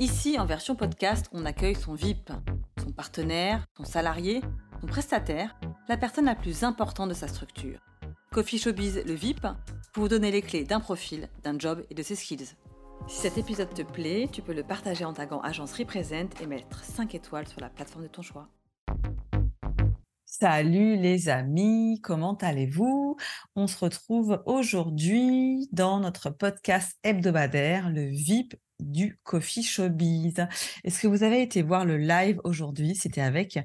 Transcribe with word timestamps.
Ici, 0.00 0.38
en 0.38 0.46
version 0.46 0.76
podcast, 0.76 1.28
on 1.30 1.44
accueille 1.44 1.74
son 1.74 1.92
VIP, 1.92 2.32
son 2.82 2.90
partenaire, 2.90 3.66
son 3.76 3.84
salarié, 3.84 4.40
son 4.80 4.86
prestataire, 4.86 5.60
la 5.90 5.98
personne 5.98 6.24
la 6.24 6.34
plus 6.34 6.64
importante 6.64 7.10
de 7.10 7.14
sa 7.14 7.28
structure. 7.28 7.78
Coffee 8.32 8.56
Showbiz, 8.56 9.02
le 9.04 9.12
VIP, 9.12 9.42
pour 9.92 10.04
vous 10.04 10.08
donner 10.08 10.30
les 10.30 10.40
clés 10.40 10.64
d'un 10.64 10.80
profil, 10.80 11.28
d'un 11.42 11.58
job 11.58 11.84
et 11.90 11.94
de 11.94 12.02
ses 12.02 12.14
skills. 12.14 12.56
Si 13.08 13.20
cet 13.20 13.36
épisode 13.36 13.74
te 13.74 13.82
plaît, 13.82 14.26
tu 14.32 14.40
peux 14.40 14.54
le 14.54 14.62
partager 14.62 15.04
en 15.04 15.12
tagant 15.12 15.42
Agence 15.42 15.74
Represent 15.74 16.30
et 16.40 16.46
mettre 16.46 16.82
5 16.82 17.14
étoiles 17.14 17.46
sur 17.46 17.60
la 17.60 17.68
plateforme 17.68 18.04
de 18.04 18.08
ton 18.08 18.22
choix. 18.22 18.48
Salut 20.24 20.96
les 20.96 21.28
amis, 21.28 22.00
comment 22.02 22.38
allez-vous? 22.40 23.18
On 23.54 23.66
se 23.66 23.76
retrouve 23.84 24.42
aujourd'hui 24.46 25.68
dans 25.72 26.00
notre 26.00 26.30
podcast 26.30 26.96
hebdomadaire, 27.04 27.90
le 27.90 28.06
VIP 28.06 28.54
du 28.80 29.18
Coffee 29.22 29.62
Showbiz. 29.62 30.46
Est-ce 30.84 31.00
que 31.00 31.06
vous 31.06 31.22
avez 31.22 31.42
été 31.42 31.62
voir 31.62 31.84
le 31.84 31.98
live 31.98 32.40
aujourd'hui? 32.44 32.94
C'était 32.94 33.20
avec 33.20 33.58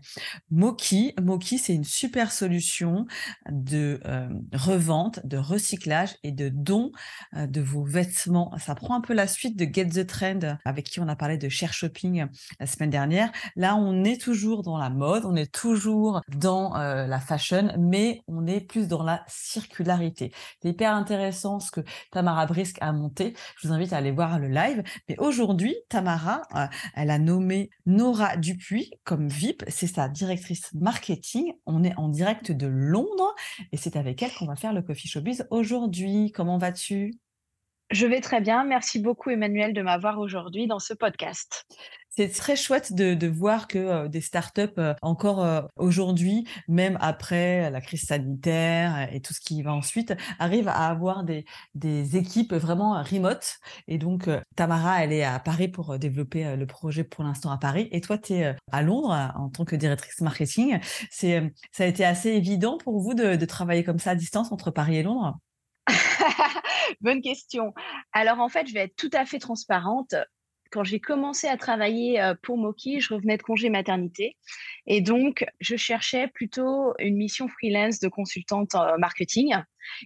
Moki. 0.52 1.14
Moki, 1.22 1.58
c'est 1.58 1.74
une 1.74 1.84
super 1.84 2.32
solution 2.32 3.06
de 3.50 4.00
euh, 4.06 4.30
revente, 4.54 5.26
de 5.26 5.38
recyclage 5.38 6.16
et 6.24 6.32
de 6.32 6.50
don 6.50 6.92
euh, 7.36 7.48
de 7.48 7.62
vos 7.62 7.84
vêtements. 7.84 8.52
Ça 8.58 8.76
prend 8.76 8.96
un 8.96 9.02
peu 9.02 9.14
la 9.14 9.28
suite 9.28 9.58
de 9.58 9.66
Get 9.66 9.90
the 9.90 10.08
Trend 10.08 10.58
avec 10.66 10.86
qui 10.86 11.00
on 11.00 11.08
a 11.08 11.16
parlé 11.16 11.38
de 11.38 11.50
Share 11.50 11.74
Shopping 11.74 12.22
euh, 12.22 12.26
la 12.60 12.68
semaine 12.68 12.90
dernière. 12.90 13.32
Là, 13.56 13.76
on 13.76 14.04
est 14.04 14.22
toujours 14.22 14.64
dans 14.64 14.78
la 14.78 14.90
mode, 14.90 15.26
on 15.26 15.36
est 15.36 15.52
toujours 15.52 16.22
dans 16.28 16.74
la 16.76 17.20
fashion, 17.20 17.74
mais 17.80 18.22
on 18.28 18.46
est 18.48 18.62
plus 18.62 18.88
dans 18.88 19.04
la 19.04 19.24
circularité. 19.28 20.32
C'est 20.62 20.70
hyper 20.70 20.94
intéressant 20.94 21.60
ce 21.60 21.72
que 21.72 21.82
Tamara 22.12 22.46
Brisk 22.46 22.78
a 22.82 22.92
monté. 22.92 23.36
Je 23.58 23.68
vous 23.68 23.74
invite 23.74 23.94
à 23.94 23.98
aller 23.98 24.12
voir 24.12 24.40
le 24.40 24.48
live. 24.48 24.84
Mais 25.10 25.18
aujourd'hui, 25.20 25.76
Tamara, 25.90 26.42
euh, 26.56 26.66
elle 26.96 27.10
a 27.10 27.20
nommé 27.20 27.70
Nora 27.86 28.38
Dupuis 28.38 28.92
comme 29.04 29.28
VIP. 29.28 29.64
C'est 29.68 29.88
sa 29.88 30.10
directrice 30.10 30.74
marketing. 30.74 31.54
On 31.66 31.84
est 31.84 31.96
en 31.98 32.10
direct 32.10 32.52
de 32.52 32.68
Londres 32.68 33.36
et 33.72 33.78
c'est 33.78 33.96
avec 33.96 34.22
elle 34.24 34.34
qu'on 34.34 34.48
va 34.48 34.56
faire 34.56 34.74
le 34.74 34.82
Coffee 34.82 35.08
Showbiz 35.08 35.48
aujourd'hui. 35.50 36.32
Comment 36.32 36.58
vas-tu? 36.58 37.14
Je 37.92 38.08
vais 38.08 38.22
très 38.22 38.42
bien. 38.42 38.64
Merci 38.64 39.00
beaucoup, 39.00 39.30
Emmanuel, 39.30 39.74
de 39.74 39.82
m'avoir 39.82 40.20
aujourd'hui 40.20 40.66
dans 40.66 40.80
ce 40.80 40.94
podcast. 40.94 41.68
C'est 42.18 42.30
très 42.30 42.56
chouette 42.56 42.94
de, 42.94 43.28
voir 43.28 43.68
que 43.68 44.08
des 44.08 44.22
startups, 44.22 44.82
encore 45.02 45.70
aujourd'hui, 45.76 46.48
même 46.68 46.98
après 47.02 47.70
la 47.70 47.82
crise 47.82 48.06
sanitaire 48.06 49.14
et 49.14 49.22
tout 49.22 49.34
ce 49.34 49.42
qui 49.42 49.62
va 49.62 49.74
ensuite, 49.74 50.14
arrivent 50.40 50.70
à 50.70 50.88
avoir 50.88 51.26
des, 51.26 51.46
équipes 52.16 52.54
vraiment 52.54 53.04
remote. 53.04 53.58
Et 53.88 53.98
donc, 53.98 54.30
Tamara, 54.56 55.04
elle 55.04 55.12
est 55.12 55.24
à 55.24 55.40
Paris 55.40 55.68
pour 55.68 56.00
développer 56.00 56.56
le 56.56 56.66
projet 56.66 57.04
pour 57.04 57.24
l'instant 57.24 57.52
à 57.52 57.58
Paris. 57.58 57.90
Et 57.92 58.00
toi, 58.00 58.18
tu 58.18 58.34
es 58.34 58.56
à 58.72 58.82
Londres 58.82 59.34
en 59.36 59.50
tant 59.50 59.66
que 59.66 59.76
directrice 59.76 60.22
marketing. 60.22 60.80
C'est, 61.12 61.54
ça 61.72 61.84
a 61.84 61.88
été 61.88 62.06
assez 62.06 62.30
évident 62.30 62.78
pour 62.78 63.02
vous 63.02 63.14
de 63.14 63.46
travailler 63.46 63.84
comme 63.84 64.00
ça 64.00 64.12
à 64.12 64.16
distance 64.16 64.52
entre 64.52 64.72
Paris 64.72 64.98
et 64.98 65.04
Londres? 65.04 65.38
Bonne 67.02 67.22
question. 67.22 67.74
Alors 68.14 68.40
en 68.40 68.50
fait, 68.50 68.68
je 68.68 68.74
vais 68.74 68.82
être 68.82 68.96
tout 68.96 69.10
à 69.14 69.26
fait 69.26 69.40
transparente 69.40 70.16
quand 70.72 70.84
j'ai 70.84 71.00
commencé 71.00 71.48
à 71.48 71.58
travailler 71.58 72.34
pour 72.42 72.58
Moki, 72.58 73.00
je 73.00 73.14
revenais 73.14 73.38
de 73.38 73.44
congé 73.44 73.70
maternité. 73.70 74.38
Et 74.88 75.02
donc, 75.02 75.46
je 75.60 75.76
cherchais 75.76 76.28
plutôt 76.28 76.94
une 77.00 77.18
mission 77.18 77.48
freelance 77.48 78.00
de 78.00 78.08
consultante 78.08 78.76
marketing. 78.98 79.56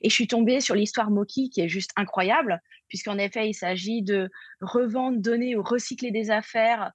Et 0.02 0.09
je 0.09 0.14
suis 0.14 0.28
tombée 0.28 0.62
sur 0.62 0.75
l'histoire 0.75 1.09
Moki 1.09 1.50
qui 1.50 1.62
est 1.62 1.69
juste 1.69 1.92
incroyable, 1.96 2.62
puisqu'en 2.88 3.18
effet, 3.18 3.50
il 3.50 3.53
s'agit 3.53 4.02
de 4.02 4.30
revendre, 4.62 5.19
donner 5.19 5.56
ou 5.56 5.64
recycler 5.64 6.12
des 6.12 6.31
affaires 6.31 6.92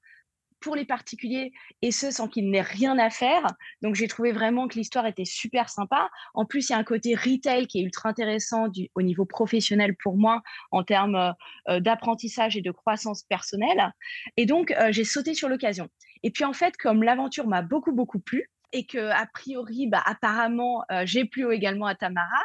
pour 0.64 0.74
les 0.74 0.86
particuliers 0.86 1.52
et 1.82 1.92
ce 1.92 2.10
sans 2.10 2.26
qu'il 2.26 2.50
n'ait 2.50 2.62
rien 2.62 2.98
à 2.98 3.10
faire. 3.10 3.46
Donc 3.82 3.94
j'ai 3.94 4.08
trouvé 4.08 4.32
vraiment 4.32 4.66
que 4.66 4.76
l'histoire 4.76 5.06
était 5.06 5.26
super 5.26 5.68
sympa. 5.68 6.08
En 6.32 6.46
plus, 6.46 6.70
il 6.70 6.72
y 6.72 6.74
a 6.74 6.78
un 6.78 6.84
côté 6.84 7.14
retail 7.14 7.66
qui 7.66 7.80
est 7.80 7.82
ultra 7.82 8.08
intéressant 8.08 8.68
au 8.94 9.02
niveau 9.02 9.26
professionnel 9.26 9.94
pour 10.02 10.16
moi 10.16 10.42
en 10.72 10.82
termes 10.82 11.16
euh, 11.16 11.32
euh, 11.68 11.80
d'apprentissage 11.80 12.56
et 12.56 12.62
de 12.62 12.70
croissance 12.70 13.24
personnelle. 13.24 13.92
Et 14.38 14.46
donc 14.46 14.70
euh, 14.70 14.90
j'ai 14.90 15.04
sauté 15.04 15.34
sur 15.34 15.50
l'occasion. 15.50 15.88
Et 16.22 16.30
puis 16.30 16.44
en 16.44 16.54
fait, 16.54 16.78
comme 16.78 17.02
l'aventure 17.02 17.46
m'a 17.46 17.60
beaucoup 17.60 17.92
beaucoup 17.92 18.18
plu, 18.18 18.50
et 18.74 18.84
que 18.84 18.98
a 18.98 19.26
priori, 19.32 19.86
bah, 19.86 20.02
apparemment, 20.04 20.84
j'ai 21.04 21.24
plu 21.24 21.50
également 21.54 21.86
à 21.86 21.94
Tamara, 21.94 22.42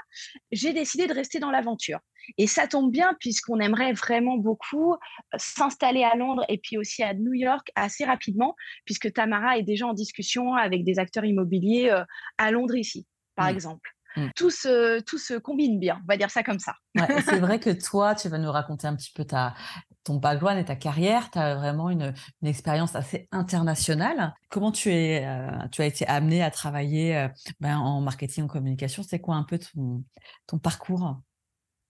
j'ai 0.51 0.71
décidé 0.71 1.07
de 1.07 1.13
rester 1.13 1.39
dans 1.39 1.51
l'aventure. 1.51 1.99
Et 2.37 2.45
ça 2.45 2.67
tombe 2.67 2.91
bien 2.91 3.15
puisqu'on 3.19 3.59
aimerait 3.59 3.93
vraiment 3.93 4.37
beaucoup 4.37 4.95
s'installer 5.35 6.03
à 6.03 6.15
Londres 6.15 6.45
et 6.47 6.59
puis 6.59 6.77
aussi 6.77 7.01
à 7.01 7.15
New 7.15 7.33
York 7.33 7.71
assez 7.75 8.05
rapidement, 8.05 8.55
puisque 8.85 9.11
Tamara 9.11 9.57
est 9.57 9.63
déjà 9.63 9.87
en 9.87 9.93
discussion 9.93 10.53
avec 10.53 10.83
des 10.83 10.99
acteurs 10.99 11.25
immobiliers 11.25 11.91
à 12.37 12.51
Londres 12.51 12.75
ici, 12.75 13.07
par 13.35 13.47
mmh. 13.47 13.55
exemple. 13.55 13.89
Mmh. 14.15 14.27
Tout, 14.35 14.49
se, 14.49 15.01
tout 15.01 15.17
se 15.17 15.35
combine 15.35 15.79
bien, 15.79 15.99
on 16.03 16.07
va 16.07 16.17
dire 16.17 16.31
ça 16.31 16.43
comme 16.43 16.59
ça. 16.59 16.73
c'est 17.25 17.39
vrai 17.39 17.59
que 17.59 17.69
toi, 17.69 18.15
tu 18.15 18.29
vas 18.29 18.37
nous 18.37 18.51
raconter 18.51 18.87
un 18.87 18.95
petit 18.95 19.11
peu 19.13 19.23
ta, 19.23 19.55
ton 20.09 20.15
background 20.15 20.59
et 20.59 20.65
ta 20.65 20.75
carrière. 20.75 21.29
Tu 21.31 21.37
as 21.37 21.55
vraiment 21.55 21.89
une, 21.89 22.13
expérience 22.43 22.95
assez 22.95 23.27
internationale. 23.31 24.33
Comment 24.49 24.71
tu, 24.71 24.91
es, 24.91 25.23
tu 25.71 25.81
as 25.81 25.85
été 25.85 26.05
amené 26.07 26.43
à 26.43 26.49
travailler 26.49 27.27
ben, 27.59 27.77
en 27.77 28.01
marketing, 28.01 28.45
en 28.45 28.47
communication? 28.47 29.03
C'est 29.03 29.19
quoi 29.19 29.35
un 29.35 29.43
peu 29.43 29.59
ton, 29.59 30.03
ton 30.47 30.57
parcours? 30.57 31.19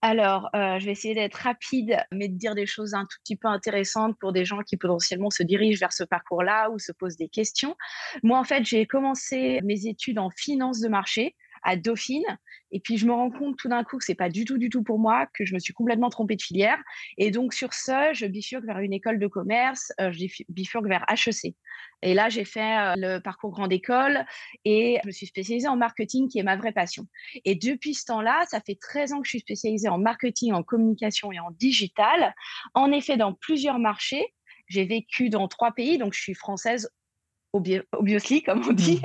Alors, 0.01 0.49
euh, 0.55 0.79
je 0.79 0.85
vais 0.85 0.93
essayer 0.93 1.13
d'être 1.13 1.35
rapide, 1.35 1.97
mais 2.13 2.29
de 2.29 2.35
dire 2.35 2.55
des 2.55 2.65
choses 2.65 2.93
un 2.93 3.03
tout 3.03 3.17
petit 3.23 3.35
peu 3.35 3.49
intéressantes 3.49 4.17
pour 4.19 4.31
des 4.31 4.45
gens 4.45 4.61
qui 4.61 4.77
potentiellement 4.77 5.29
se 5.29 5.43
dirigent 5.43 5.79
vers 5.79 5.91
ce 5.91 6.05
parcours-là 6.05 6.69
ou 6.69 6.79
se 6.79 6.93
posent 6.93 7.17
des 7.17 7.27
questions. 7.27 7.75
Moi, 8.23 8.39
en 8.39 8.45
fait, 8.45 8.63
j'ai 8.63 8.85
commencé 8.85 9.59
mes 9.63 9.87
études 9.87 10.19
en 10.19 10.29
finance 10.29 10.79
de 10.79 10.87
marché 10.87 11.35
à 11.63 11.75
Dauphine. 11.75 12.25
Et 12.71 12.79
puis, 12.79 12.97
je 12.97 13.05
me 13.05 13.13
rends 13.13 13.31
compte 13.31 13.57
tout 13.57 13.69
d'un 13.69 13.83
coup 13.83 13.97
que 13.97 14.03
c'est 14.03 14.15
pas 14.15 14.29
du 14.29 14.45
tout, 14.45 14.57
du 14.57 14.69
tout 14.69 14.83
pour 14.83 14.99
moi, 14.99 15.27
que 15.33 15.45
je 15.45 15.53
me 15.53 15.59
suis 15.59 15.73
complètement 15.73 16.09
trompée 16.09 16.35
de 16.35 16.41
filière. 16.41 16.77
Et 17.17 17.31
donc, 17.31 17.53
sur 17.53 17.73
ce, 17.73 18.11
je 18.13 18.25
bifurque 18.25 18.65
vers 18.65 18.79
une 18.79 18.93
école 18.93 19.19
de 19.19 19.27
commerce, 19.27 19.91
euh, 19.99 20.11
je 20.11 20.25
bifurque 20.49 20.87
vers 20.87 21.05
HEC. 21.09 21.55
Et 22.01 22.13
là, 22.13 22.29
j'ai 22.29 22.45
fait 22.45 22.77
euh, 22.77 22.93
le 22.97 23.19
parcours 23.19 23.51
grande 23.51 23.73
école 23.73 24.25
et 24.65 24.99
je 25.03 25.07
me 25.07 25.11
suis 25.11 25.25
spécialisée 25.25 25.67
en 25.67 25.75
marketing, 25.75 26.29
qui 26.29 26.39
est 26.39 26.43
ma 26.43 26.55
vraie 26.55 26.71
passion. 26.71 27.07
Et 27.45 27.55
depuis 27.55 27.93
ce 27.93 28.05
temps-là, 28.05 28.45
ça 28.49 28.61
fait 28.61 28.75
13 28.79 29.13
ans 29.13 29.19
que 29.19 29.25
je 29.25 29.31
suis 29.31 29.39
spécialisée 29.39 29.89
en 29.89 29.97
marketing, 29.97 30.53
en 30.53 30.63
communication 30.63 31.31
et 31.31 31.39
en 31.39 31.51
digital. 31.51 32.33
En 32.73 32.91
effet, 32.91 33.17
dans 33.17 33.33
plusieurs 33.33 33.79
marchés. 33.79 34.33
J'ai 34.67 34.85
vécu 34.85 35.29
dans 35.29 35.47
trois 35.47 35.71
pays, 35.71 35.97
donc 35.97 36.13
je 36.13 36.21
suis 36.21 36.35
française 36.35 36.91
obviously, 37.53 38.43
comme 38.43 38.63
on 38.67 38.73
dit. 38.73 39.01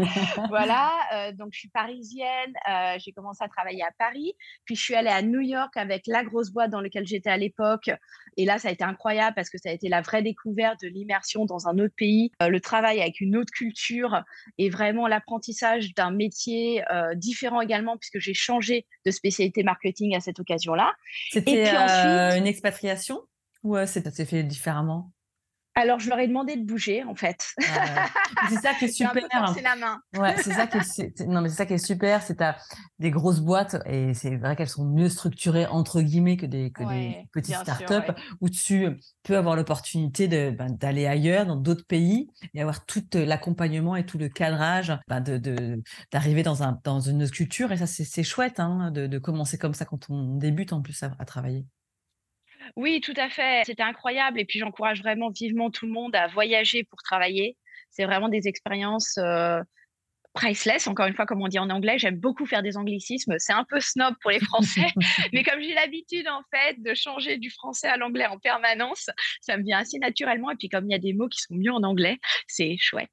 voilà, 0.48 0.92
euh, 1.14 1.32
donc 1.32 1.48
je 1.52 1.60
suis 1.60 1.68
parisienne, 1.68 2.52
euh, 2.68 2.96
j'ai 2.98 3.12
commencé 3.12 3.42
à 3.42 3.48
travailler 3.48 3.82
à 3.82 3.90
Paris, 3.98 4.34
puis 4.64 4.76
je 4.76 4.82
suis 4.82 4.94
allée 4.94 5.10
à 5.10 5.22
New 5.22 5.40
York 5.40 5.76
avec 5.76 6.06
la 6.06 6.24
grosse 6.24 6.50
boîte 6.50 6.70
dans 6.70 6.80
laquelle 6.80 7.06
j'étais 7.06 7.30
à 7.30 7.36
l'époque. 7.36 7.90
Et 8.36 8.44
là, 8.44 8.58
ça 8.58 8.68
a 8.68 8.70
été 8.70 8.84
incroyable 8.84 9.34
parce 9.34 9.50
que 9.50 9.58
ça 9.58 9.70
a 9.70 9.72
été 9.72 9.88
la 9.88 10.00
vraie 10.00 10.22
découverte 10.22 10.80
de 10.82 10.88
l'immersion 10.88 11.44
dans 11.44 11.66
un 11.66 11.78
autre 11.78 11.94
pays, 11.96 12.30
euh, 12.42 12.48
le 12.48 12.60
travail 12.60 13.00
avec 13.00 13.20
une 13.20 13.36
autre 13.36 13.52
culture 13.52 14.22
et 14.58 14.70
vraiment 14.70 15.08
l'apprentissage 15.08 15.94
d'un 15.94 16.10
métier 16.10 16.82
différent 17.16 17.60
également, 17.60 17.96
puisque 17.96 18.18
j'ai 18.18 18.34
changé 18.34 18.86
de 19.04 19.10
spécialité 19.10 19.62
marketing 19.62 20.14
à 20.14 20.20
cette 20.20 20.38
occasion-là. 20.40 20.94
C'était 21.30 21.68
ensuite... 21.70 22.38
une 22.38 22.46
expatriation 22.46 23.22
ou 23.62 23.76
c'est 23.86 24.24
fait 24.24 24.42
différemment? 24.44 25.12
Alors, 25.78 26.00
je 26.00 26.08
leur 26.08 26.18
ai 26.18 26.26
demandé 26.26 26.56
de 26.56 26.64
bouger, 26.64 27.04
en 27.04 27.14
fait. 27.14 27.54
c'est 28.48 28.56
ça 28.56 28.74
qui 28.74 28.86
est 28.86 28.88
super. 28.92 29.52
C'est 29.54 29.62
la 29.62 29.76
main. 29.76 30.00
Ouais, 30.16 30.34
c'est 30.38 30.52
ça 30.52 30.66
qui 30.66 30.78
est, 30.78 31.20
non, 31.26 31.40
mais 31.40 31.48
c'est 31.48 31.54
ça 31.54 31.66
qui 31.66 31.74
est 31.74 31.78
super. 31.78 32.20
C'est 32.22 32.42
des 32.98 33.10
grosses 33.12 33.40
boîtes 33.40 33.76
et 33.86 34.12
c'est 34.12 34.36
vrai 34.36 34.56
qu'elles 34.56 34.68
sont 34.68 34.84
mieux 34.84 35.08
structurées, 35.08 35.66
entre 35.66 36.02
guillemets, 36.02 36.36
que 36.36 36.46
des, 36.46 36.72
que 36.72 36.82
des 36.82 37.28
petites 37.32 37.54
startups 37.54 38.12
où 38.40 38.48
tu 38.48 38.88
peux 39.22 39.36
avoir 39.36 39.54
l'opportunité 39.54 40.26
ben, 40.26 40.70
d'aller 40.70 41.06
ailleurs, 41.06 41.46
dans 41.46 41.56
d'autres 41.56 41.86
pays 41.86 42.28
et 42.54 42.60
avoir 42.60 42.84
tout 42.84 43.04
l'accompagnement 43.14 43.94
et 43.94 44.04
tout 44.04 44.18
le 44.18 44.28
cadrage 44.28 44.98
ben, 45.06 45.20
de, 45.20 45.80
d'arriver 46.10 46.42
dans, 46.42 46.64
un, 46.64 46.80
dans 46.82 46.98
une 46.98 47.22
autre 47.22 47.32
culture. 47.32 47.70
Et 47.70 47.76
ça, 47.76 47.86
c'est, 47.86 48.22
chouette 48.24 48.58
hein, 48.58 48.90
de, 48.90 49.18
commencer 49.18 49.58
comme 49.58 49.74
ça 49.74 49.84
quand 49.84 50.10
on 50.10 50.36
débute 50.36 50.72
en 50.72 50.82
plus 50.82 51.02
à 51.02 51.24
travailler. 51.24 51.66
Oui, 52.76 53.00
tout 53.00 53.14
à 53.16 53.28
fait. 53.28 53.62
C'était 53.64 53.82
incroyable. 53.82 54.40
Et 54.40 54.44
puis, 54.44 54.58
j'encourage 54.58 55.00
vraiment 55.00 55.30
vivement 55.30 55.70
tout 55.70 55.86
le 55.86 55.92
monde 55.92 56.14
à 56.14 56.26
voyager 56.28 56.84
pour 56.84 57.02
travailler. 57.02 57.56
C'est 57.90 58.04
vraiment 58.04 58.28
des 58.28 58.48
expériences 58.48 59.18
priceless, 60.38 60.86
encore 60.86 61.06
une 61.06 61.14
fois, 61.14 61.26
comme 61.26 61.42
on 61.42 61.48
dit 61.48 61.58
en 61.58 61.68
anglais. 61.68 61.98
J'aime 61.98 62.16
beaucoup 62.16 62.46
faire 62.46 62.62
des 62.62 62.76
anglicismes. 62.76 63.34
C'est 63.38 63.52
un 63.52 63.64
peu 63.64 63.80
snob 63.80 64.14
pour 64.20 64.30
les 64.30 64.38
Français, 64.38 64.86
mais 65.32 65.42
comme 65.42 65.60
j'ai 65.60 65.74
l'habitude, 65.74 66.28
en 66.28 66.42
fait, 66.54 66.80
de 66.80 66.94
changer 66.94 67.38
du 67.38 67.50
français 67.50 67.88
à 67.88 67.96
l'anglais 67.96 68.26
en 68.26 68.38
permanence, 68.38 69.10
ça 69.40 69.56
me 69.56 69.64
vient 69.64 69.78
assez 69.78 69.98
naturellement. 69.98 70.50
Et 70.52 70.56
puis, 70.56 70.68
comme 70.68 70.86
il 70.86 70.92
y 70.92 70.94
a 70.94 71.00
des 71.00 71.12
mots 71.12 71.28
qui 71.28 71.40
sont 71.40 71.54
mieux 71.54 71.72
en 71.72 71.82
anglais, 71.82 72.18
c'est 72.46 72.76
chouette. 72.78 73.10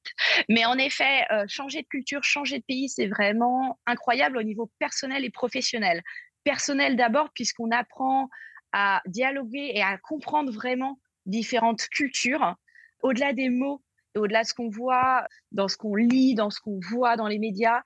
Mais 0.49 0.65
en 0.65 0.77
effet, 0.77 1.25
euh, 1.31 1.45
changer 1.47 1.81
de 1.81 1.87
culture, 1.87 2.23
changer 2.23 2.59
de 2.59 2.63
pays, 2.67 2.89
c'est 2.89 3.07
vraiment 3.07 3.79
incroyable 3.87 4.37
au 4.37 4.43
niveau 4.43 4.71
personnel 4.79 5.25
et 5.25 5.31
professionnel. 5.31 6.03
Personnel 6.43 6.95
d'abord, 6.95 7.29
puisqu'on 7.33 7.71
apprend 7.71 8.29
à 8.77 9.01
dialoguer 9.05 9.71
et 9.73 9.81
à 9.81 9.97
comprendre 9.97 10.51
vraiment 10.51 10.99
différentes 11.25 11.87
cultures. 11.87 12.55
Au-delà 13.01 13.31
des 13.31 13.47
mots, 13.47 13.81
au-delà 14.17 14.43
de 14.43 14.47
ce 14.47 14.53
qu'on 14.53 14.69
voit, 14.69 15.25
dans 15.53 15.69
ce 15.69 15.77
qu'on 15.77 15.95
lit, 15.95 16.35
dans 16.35 16.49
ce 16.49 16.59
qu'on 16.59 16.81
voit 16.89 17.15
dans 17.15 17.29
les 17.29 17.39
médias, 17.39 17.81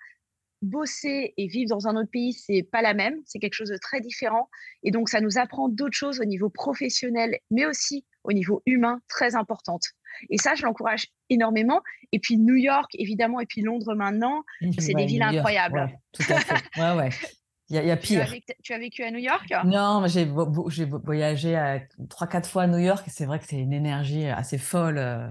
bosser 0.63 1.35
et 1.37 1.45
vivre 1.45 1.69
dans 1.69 1.87
un 1.87 1.95
autre 1.95 2.09
pays, 2.11 2.33
c'est 2.33 2.63
pas 2.63 2.81
la 2.81 2.95
même, 2.95 3.21
c'est 3.25 3.37
quelque 3.37 3.53
chose 3.53 3.69
de 3.69 3.77
très 3.77 4.01
différent. 4.01 4.49
Et 4.81 4.89
donc, 4.89 5.09
ça 5.09 5.21
nous 5.21 5.37
apprend 5.37 5.69
d'autres 5.69 5.95
choses 5.95 6.19
au 6.19 6.25
niveau 6.25 6.49
professionnel, 6.49 7.37
mais 7.51 7.67
aussi 7.67 8.03
au 8.23 8.33
niveau 8.33 8.63
humain, 8.65 8.99
très 9.07 9.35
importantes. 9.35 9.85
Et 10.31 10.39
ça, 10.39 10.55
je 10.55 10.63
l'encourage 10.63 11.07
énormément. 11.29 11.81
Et 12.11 12.19
puis 12.19 12.37
New 12.37 12.55
York, 12.55 12.89
évidemment, 12.95 13.39
et 13.39 13.45
puis 13.45 13.61
Londres 13.61 13.93
maintenant, 13.93 14.43
c'est 14.79 14.95
des 14.95 15.05
villes 15.05 15.21
incroyables. 15.21 15.87
tout 16.13 16.23
à 16.29 16.39
fait. 16.39 16.81
Ouais, 16.81 16.97
ouais. 16.97 17.09
Il 17.69 17.75
y, 17.75 17.91
a, 17.91 17.97
pire. 17.97 18.25
Tu 18.63 18.73
as, 18.73 18.79
vécu, 18.79 19.03
à 19.03 19.11
New 19.11 19.19
York? 19.19 19.53
Non, 19.63 20.03
j'ai 20.07 20.25
voyagé 20.25 21.53
3-4 21.99 22.47
fois 22.47 22.63
à 22.63 22.67
New 22.67 22.79
York 22.79 23.03
et 23.05 23.11
c'est 23.11 23.25
vrai 23.25 23.37
que 23.37 23.45
c'est 23.45 23.59
une 23.59 23.73
énergie 23.73 24.25
assez 24.25 24.57
folle. 24.57 24.97
Euh, 24.97 25.27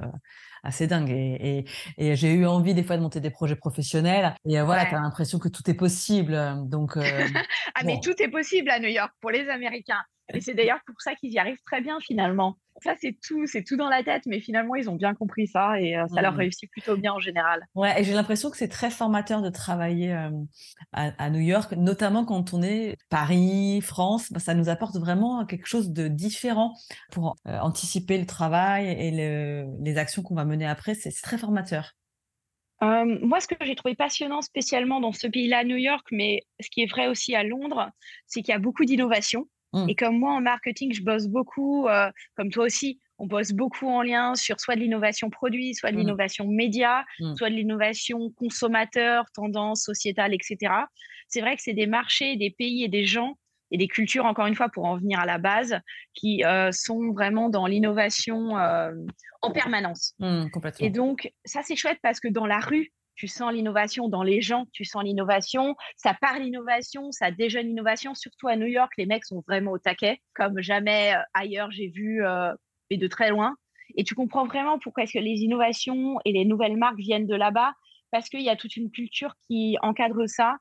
assez 0.63 0.87
dingue. 0.87 1.11
Et, 1.11 1.65
et, 1.97 2.17
j'ai 2.17 2.33
eu 2.33 2.47
envie 2.47 2.75
des 2.75 2.83
fois 2.83 2.97
de 2.97 3.03
monter 3.03 3.21
des 3.21 3.31
projets 3.31 3.57
professionnels. 3.57 4.35
Et 4.47 4.59
euh, 4.59 4.65
voilà, 4.65 4.87
tu 4.87 4.95
as 4.95 5.01
l'impression 5.01 5.39
que 5.39 5.49
tout 5.49 5.69
est 5.71 5.75
possible. 5.75 6.35
Euh, 6.35 6.55
donc, 6.55 6.97
euh, 6.97 7.03
ah, 7.75 7.81
mais 7.85 8.01
tout 8.03 8.15
est 8.23 8.29
possible 8.29 8.71
à 8.71 8.79
New 8.79 8.89
York 8.89 9.13
pour 9.21 9.31
les 9.31 9.49
Américains. 9.49 10.03
Et 10.35 10.41
c'est 10.41 10.55
d'ailleurs 10.55 10.81
pour 10.87 11.01
ça 11.01 11.15
qu'ils 11.15 11.33
y 11.33 11.39
arrivent 11.39 11.63
très 11.65 11.81
bien 11.81 11.99
finalement. 12.01 12.57
Ça, 12.83 12.95
c'est 13.01 13.17
tout, 13.27 13.47
c'est 13.47 13.65
tout 13.65 13.77
dans 13.77 13.89
la 13.89 14.05
tête, 14.05 14.23
mais 14.27 14.41
finalement, 14.41 14.77
ils 14.77 14.89
ont 14.89 14.95
bien 14.95 15.15
compris 15.15 15.49
ça 15.49 15.81
et 15.81 15.97
ça 16.15 16.23
leur 16.23 16.35
mmh. 16.35 16.37
réussit 16.37 16.71
plutôt 16.71 16.97
bien 16.97 17.13
en 17.13 17.19
général. 17.19 17.67
Ouais, 17.75 18.01
et 18.01 18.05
j'ai 18.05 18.13
l'impression 18.13 18.51
que 18.51 18.57
c'est 18.57 18.69
très 18.69 18.91
formateur 18.91 19.43
de 19.43 19.51
travailler 19.51 20.17
à, 20.93 21.31
New 21.31 21.41
York, 21.41 21.73
notamment 21.73 22.25
quand 22.25 22.55
on 22.55 22.63
est 22.63 22.97
Paris, 23.09 23.81
France, 23.81 24.31
bah, 24.31 24.39
ça 24.39 24.55
nous 24.55 24.69
apporte 24.69 24.97
vraiment 24.97 25.45
quelque 25.45 25.67
chose 25.67 25.91
de 25.91 26.07
différent 26.07 26.75
pour 27.11 27.35
anticiper 27.45 28.17
le 28.17 28.27
travail 28.27 28.87
et 28.87 29.11
les 29.11 29.99
actions 29.99 30.23
qu'on 30.23 30.37
va 30.37 30.45
mener 30.45 30.67
après. 30.67 30.95
C'est 30.95 31.11
très 31.11 31.39
formateur. 31.39 31.95
moi, 32.81 33.41
ce 33.41 33.49
que 33.49 33.57
j'ai 33.65 33.75
trouvé 33.75 33.97
passionnant 33.97 34.41
spécialement 34.41 35.01
dans 35.01 35.13
ce 35.13 35.27
pays-là, 35.27 35.65
New 35.65 35.77
York, 35.77 36.07
mais 36.13 36.43
ce 36.61 36.71
qui 36.71 36.83
est 36.83 36.91
vrai 36.91 37.09
aussi 37.09 37.35
à 37.35 37.43
Londres, 37.43 37.91
c'est 38.27 38.43
qu'il 38.43 38.53
y 38.53 38.57
a 38.57 38.61
beaucoup 38.61 38.85
d'innovation. 38.85 39.49
Mmh. 39.85 39.89
Et 39.89 39.95
comme 39.95 40.19
moi, 40.19 40.33
en 40.33 40.41
marketing, 40.41 40.93
je 40.93 41.03
bosse 41.03 41.27
beaucoup, 41.27 41.87
euh, 41.89 42.11
comme 42.37 42.51
toi 42.51 42.65
aussi, 42.65 43.01
on 43.19 43.27
bosse 43.27 43.53
beaucoup 43.53 43.89
en 43.89 44.03
lien 44.03 44.35
sur 44.35 44.61
soit 44.61 44.77
de 44.77 44.81
l'innovation 44.81 45.31
produit, 45.31 45.75
soit 45.75 45.91
de 45.91 45.97
mmh. 45.97 46.01
l'innovation 46.01 46.47
média, 46.47 47.05
mmh. 47.21 47.35
soit 47.37 47.51
de 47.51 47.55
l'innovation 47.55 48.31
consommateur, 48.37 49.25
tendance 49.35 49.83
sociétale, 49.83 50.35
etc. 50.35 50.73
C'est 51.29 51.41
vrai 51.41 51.57
que 51.57 51.63
c'est 51.63 51.75
des 51.75 51.87
marchés, 51.87 52.37
des 52.37 52.51
pays 52.51 52.85
et 52.85 52.89
des 52.89 53.05
gens 53.05 53.37
et 53.71 53.77
des 53.77 53.89
cultures, 53.89 54.25
encore 54.25 54.47
une 54.47 54.55
fois, 54.55 54.71
pour 54.71 54.87
en 54.87 54.97
venir 54.97 55.21
à 55.21 55.27
la 55.27 55.37
base, 55.37 55.79
qui 56.15 56.43
euh, 56.45 56.73
sont 56.73 57.13
vraiment 57.13 57.51
dans 57.51 57.67
l'innovation 57.67 58.57
euh, 58.57 58.93
en 59.43 59.51
permanence. 59.51 60.15
complètement. 60.19 60.87
Et 60.87 60.89
donc, 60.89 61.31
ça, 61.45 61.61
c'est 61.63 61.77
chouette 61.77 61.99
parce 62.03 62.19
que 62.19 62.29
dans 62.29 62.47
la 62.47 62.61
rue, 62.61 62.93
tu 63.19 63.27
sens 63.27 63.53
l'innovation 63.53 64.09
dans 64.09 64.23
les 64.23 64.41
gens, 64.41 64.67
tu 64.73 64.85
sens 64.85 65.03
l'innovation, 65.03 65.75
ça 65.97 66.15
parle 66.15 66.47
innovation, 66.47 67.11
ça 67.11 67.33
déjeune 67.33 67.67
l'innovation, 67.67 68.15
surtout 68.15 68.47
à 68.47 68.57
New 68.57 68.67
York, 68.67 68.93
les 68.97 69.07
mecs 69.07 69.25
sont 69.25 69.43
vraiment 69.47 69.73
au 69.73 69.79
taquet, 69.79 70.21
comme 70.35 70.61
jamais 70.61 71.15
euh, 71.15 71.21
ailleurs 71.35 71.71
j'ai 71.73 71.89
vu, 71.89 72.25
euh, 72.25 72.55
et 72.91 72.97
de 72.97 73.07
très 73.09 73.31
loin. 73.31 73.57
Et 73.97 74.05
tu 74.05 74.15
comprends 74.15 74.47
vraiment 74.47 74.79
pourquoi 74.79 75.03
est-ce 75.03 75.15
que 75.15 75.19
les 75.19 75.41
innovations 75.41 76.19
et 76.25 76.33
les 76.33 76.45
nouvelles 76.45 76.77
marques 76.77 76.99
viennent 76.99 77.27
de 77.27 77.35
là-bas, 77.35 77.73
parce 78.13 78.29
qu'il 78.29 78.43
y 78.43 78.49
a 78.49 78.57
toute 78.57 78.77
une 78.77 78.91
culture 78.91 79.35
qui 79.49 79.77
encadre 79.83 80.29
ça. 80.29 80.57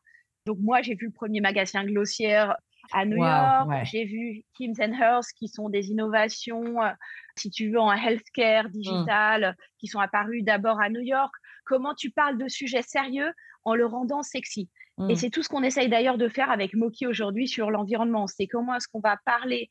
Donc 0.48 0.58
moi, 0.60 0.82
j'ai 0.82 0.96
vu 0.96 1.08
le 1.08 1.14
premier 1.14 1.42
magasin 1.42 1.84
Glossière 1.84 2.56
à 2.94 3.06
New 3.06 3.18
York, 3.18 3.70
j'ai 3.84 4.06
vu 4.06 4.44
Kim's 4.58 4.80
and 4.80 4.94
Hers 4.94 5.28
qui 5.38 5.48
sont 5.48 5.70
des 5.70 5.90
innovations, 5.90 6.82
euh, 6.82 6.90
si 7.36 7.50
tu 7.50 7.70
veux, 7.72 7.80
en 7.80 7.92
healthcare, 7.92 8.66
mmh. 8.66 8.72
digital, 8.72 9.56
qui 9.78 9.88
sont 9.88 10.00
apparues 10.00 10.44
d'abord 10.44 10.80
à 10.80 10.90
New 10.90 11.02
York 11.02 11.34
comment 11.68 11.94
tu 11.94 12.10
parles 12.10 12.38
de 12.38 12.48
sujets 12.48 12.82
sérieux 12.82 13.32
en 13.66 13.76
le 13.76 13.86
rendant 13.86 14.24
sexy? 14.24 14.70
Et 15.10 15.14
mmh. 15.14 15.16
c'est 15.16 15.30
tout 15.30 15.44
ce 15.44 15.50
qu'on 15.50 15.62
essaye 15.62 15.90
d'ailleurs 15.90 16.18
de 16.18 16.28
faire 16.28 16.50
avec 16.50 16.74
Moki 16.74 17.06
aujourd'hui 17.06 17.48
sur 17.48 17.70
l'environnement. 17.70 18.26
C'est 18.26 18.48
comment 18.48 18.74
est-ce 18.76 18.88
qu'on 18.88 19.02
va 19.02 19.18
parler 19.26 19.70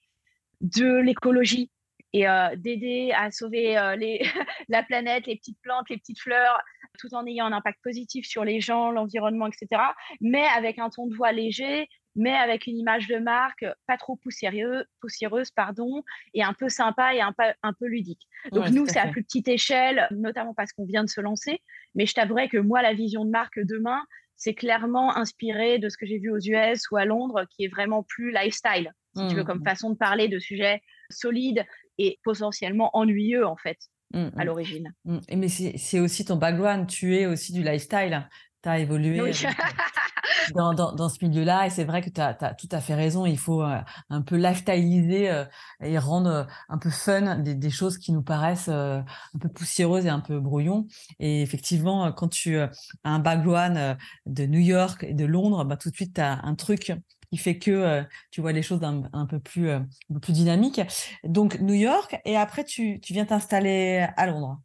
de 0.61 1.01
l'écologie 1.01 1.71
et 2.13 2.29
euh, 2.29 2.55
d'aider 2.55 3.13
à 3.17 3.33
sauver 3.33 3.77
euh, 3.77 3.97
la 4.69 4.83
planète, 4.85 5.27
les 5.27 5.35
petites 5.37 5.61
plantes, 5.63 5.91
les 5.91 5.97
petites 5.97 6.21
fleurs, 6.21 6.61
tout 6.99 7.13
en 7.15 7.27
ayant 7.27 7.47
un 7.47 7.53
impact 7.53 7.81
positif 7.83 8.25
sur 8.25 8.45
les 8.45 8.61
gens, 8.61 8.93
l'environnement, 8.93 9.49
etc. 9.49 9.83
Mais 10.21 10.45
avec 10.57 10.79
un 10.79 10.91
ton 10.91 11.09
de 11.09 11.17
voix 11.17 11.33
léger, 11.33 11.89
mais 12.17 12.33
avec 12.33 12.67
une 12.67 12.77
image 12.77 13.07
de 13.07 13.19
marque 13.19 13.65
pas 13.87 13.97
trop 13.97 14.17
poussiéreuse, 14.17 14.85
poussiéreuse 15.01 15.51
pardon, 15.51 16.03
et 16.35 16.43
un 16.43 16.55
peu 16.55 16.69
sympa 16.69 17.15
et 17.15 17.21
un 17.21 17.33
peu, 17.33 17.45
un 17.63 17.73
peu 17.73 17.87
ludique. 17.87 18.27
Donc 18.53 18.71
nous, 18.71 18.87
c'est 18.87 18.99
à 18.99 19.09
plus 19.09 19.23
petite 19.23 19.49
échelle, 19.49 20.09
notamment 20.11 20.55
parce 20.55 20.73
qu'on 20.73 20.87
vient 20.87 21.05
de 21.05 21.09
se 21.09 21.21
lancer. 21.21 21.63
Mais 21.95 22.07
je 22.07 22.15
t'avouerai 22.15 22.49
que 22.49 22.59
moi, 22.59 22.83
la 22.83 22.95
vision 22.95 23.25
de 23.25 23.31
marque 23.31 23.61
demain, 23.61 24.03
c'est 24.37 24.55
clairement 24.55 25.17
inspiré 25.17 25.79
de 25.79 25.89
ce 25.89 25.97
que 25.97 26.07
j'ai 26.07 26.19
vu 26.19 26.31
aux 26.31 26.39
US 26.39 26.91
ou 26.91 26.97
à 26.97 27.05
Londres, 27.05 27.45
qui 27.51 27.65
est 27.65 27.69
vraiment 27.69 28.03
plus 28.03 28.33
lifestyle, 28.33 28.93
si 29.17 29.29
tu 29.29 29.35
veux, 29.35 29.45
comme 29.45 29.61
mmh. 29.61 29.65
façon 29.65 29.91
de 29.91 29.97
parler 29.97 30.29
de 30.29 30.39
sujets 30.39 30.83
solides 31.11 31.65
et 31.99 32.19
potentiellement 32.23 32.91
ennuyeux, 32.95 33.47
en 33.47 33.57
fait. 33.57 33.79
Mmh, 34.13 34.19
à 34.19 34.45
mmh. 34.45 34.47
l'origine. 34.47 34.95
Mais 35.35 35.49
c'est 35.49 35.99
aussi 35.99 36.25
ton 36.25 36.37
background, 36.37 36.87
tu 36.87 37.17
es 37.17 37.27
aussi 37.27 37.53
du 37.53 37.63
lifestyle 37.63 38.29
tu 38.67 38.71
as 38.71 38.79
évolué 38.81 39.21
euh, 39.21 39.33
dans, 40.55 40.75
dans, 40.75 41.09
ce 41.09 41.25
milieu-là 41.25 41.67
et 41.67 41.71
c'est 41.71 41.85
vrai 41.85 42.03
que 42.03 42.11
tu 42.11 42.21
as, 42.21 42.35
tout 42.35 42.69
à 42.73 42.81
fait 42.81 42.95
raison. 42.95 43.27
Il 43.27 43.39
faut 43.39 43.63
euh, 43.63 43.79
un 44.11 44.23
peu 44.23 44.37
lifestyleiser 44.37 45.31
euh, 45.31 45.45
et 45.81 45.99
rendre 45.99 46.49
un 46.69 46.79
peu 46.79 46.91
fun 46.91 47.37
des, 47.37 47.71
choses 47.71 47.99
qui 47.99 48.13
nous 48.13 48.23
paraissent 48.23 48.69
un 48.69 49.05
peu 49.41 49.49
poussiéreuses 49.49 50.07
et 50.07 50.09
un 50.09 50.21
peu 50.21 50.41
brouillon. 50.41 50.87
Et 51.21 51.43
effectivement, 51.43 52.11
quand 52.13 52.29
tu 52.29 52.59
as 52.59 52.71
un 53.05 53.19
background 53.19 53.97
de 54.27 54.47
New 54.47 54.61
York 54.61 55.05
et 55.05 55.15
de 55.15 55.25
Londres, 55.25 55.65
bah, 55.65 55.77
tout 55.77 55.91
de 55.91 55.95
suite, 55.95 56.15
tu 56.15 56.21
as 56.21 56.41
un 56.45 56.55
truc 56.55 56.93
qui 57.31 57.39
fait 57.39 57.59
que 57.59 58.05
tu 58.31 58.41
vois 58.41 58.53
les 58.53 58.63
choses 58.63 58.83
un, 58.83 59.27
peu 59.27 59.39
plus, 59.39 59.71
un 59.71 59.87
peu 60.13 60.21
plus 60.21 60.33
dynamiques. 60.33 60.81
Donc 61.25 61.61
New 61.61 61.75
York, 61.75 62.21
et 62.25 62.37
après 62.37 62.65
tu, 62.65 63.01
tu 63.01 63.13
viens 63.13 63.27
t'installer 63.27 64.07
à 64.17 64.27
Londres. 64.27 64.61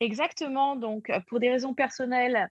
Exactement. 0.00 0.76
Donc, 0.76 1.10
pour 1.28 1.40
des 1.40 1.50
raisons 1.50 1.74
personnelles, 1.74 2.48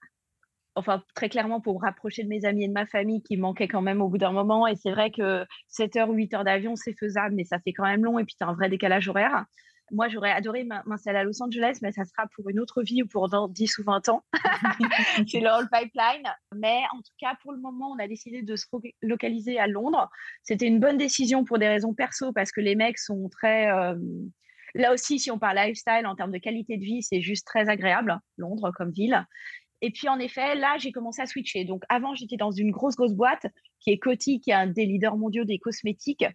enfin, 0.75 1.04
très 1.16 1.30
clairement 1.30 1.60
pour 1.60 1.75
me 1.75 1.80
rapprocher 1.80 2.24
de 2.24 2.30
mes 2.30 2.46
amis 2.46 2.66
et 2.66 2.68
de 2.68 2.74
ma 2.74 2.86
famille 2.86 3.22
qui 3.24 3.36
manquaient 3.36 3.68
quand 3.68 3.82
même 3.82 4.01
au 4.01 4.10
bout 4.10 4.18
d'un 4.18 4.32
moment. 4.32 4.68
Et 4.68 4.75
c'est 4.75 4.92
vrai 4.92 5.12
que 5.12 5.46
7 5.68 5.96
heures 5.96 6.10
ou 6.10 6.13
8 6.13 6.34
heures 6.36 6.44
d'avion, 6.44 6.75
c'est 6.75 6.94
faisable, 6.94 7.36
mais 7.36 7.44
ça 7.44 7.60
fait 7.60 7.74
quand 7.74 7.86
même 7.86 8.04
long 8.04 8.20
et 8.20 8.25
puis 8.25 8.36
tu 8.38 8.44
as 8.44 8.48
un 8.48 8.54
vrai 8.54 8.70
décalage 8.70 9.08
horaire. 9.08 9.46
Moi, 9.92 10.10
j'aurais 10.10 10.32
adoré 10.32 10.66
m'installer 10.86 11.20
à 11.20 11.24
Los 11.24 11.42
Angeles, 11.42 11.80
mais 11.82 11.94
ça 11.94 12.04
sera 12.04 12.27
pour 12.36 12.50
une 12.50 12.60
autre 12.60 12.84
vie 12.84 13.04
ou 13.04 13.08
pour 13.08 13.30
dans 13.30 13.48
10 13.48 13.77
ou 13.77 13.84
20 13.84 14.10
ans. 14.10 14.24
c'est 15.27 15.39
le 15.39 15.70
pipeline. 15.72 16.27
Mais 16.54 16.82
en 16.94 16.98
tout 16.98 17.13
cas, 17.20 17.36
pour 17.42 17.54
le 17.54 17.60
moment, 17.60 17.92
on 17.92 18.00
a 18.00 18.08
décidé 18.08 18.42
de 18.42 18.56
se 18.58 18.66
localiser 19.01 19.58
à 19.60 19.68
Londres. 19.68 20.10
C'était 20.44 20.68
une 20.68 20.82
bonne 20.82 20.98
décision 20.98 21.46
pour 21.46 21.58
des 21.58 21.70
raisons 21.70 21.94
perso 21.94 22.34
parce 22.34 22.51
que 22.51 22.60
les 22.60 22.75
mecs 22.75 23.00
sont 23.00 23.30
très. 23.30 23.72
Là 24.76 24.94
aussi, 24.94 25.20
si 25.20 25.32
on 25.32 25.40
parle 25.40 25.58
lifestyle 25.58 26.06
en 26.06 26.16
termes 26.16 26.32
de 26.32 26.38
qualité 26.38 26.78
de 26.78 26.84
vie, 26.84 27.02
c'est 27.02 27.22
juste 27.22 27.46
très 27.46 27.70
agréable, 27.70 28.20
Londres 28.38 28.72
comme 28.76 28.92
ville. 28.92 29.26
Et 29.82 29.92
puis, 29.92 30.10
en 30.10 30.18
effet, 30.20 30.56
là, 30.56 30.78
j'ai 30.80 30.92
commencé 30.92 31.22
à 31.22 31.28
switcher. 31.28 31.64
Donc, 31.64 31.84
avant, 31.90 32.16
j'étais 32.16 32.38
dans 32.38 32.52
une 32.52 32.72
grosse, 32.72 32.96
grosse 32.96 33.14
boîte 33.14 33.46
qui 33.80 33.92
est 33.92 34.00
Coty, 34.00 34.40
qui 34.40 34.50
est 34.50 34.56
un 34.56 34.68
des 34.68 34.86
leaders 34.86 35.18
mondiaux 35.18 35.44
des 35.44 35.60
cosmétiques 35.60 36.26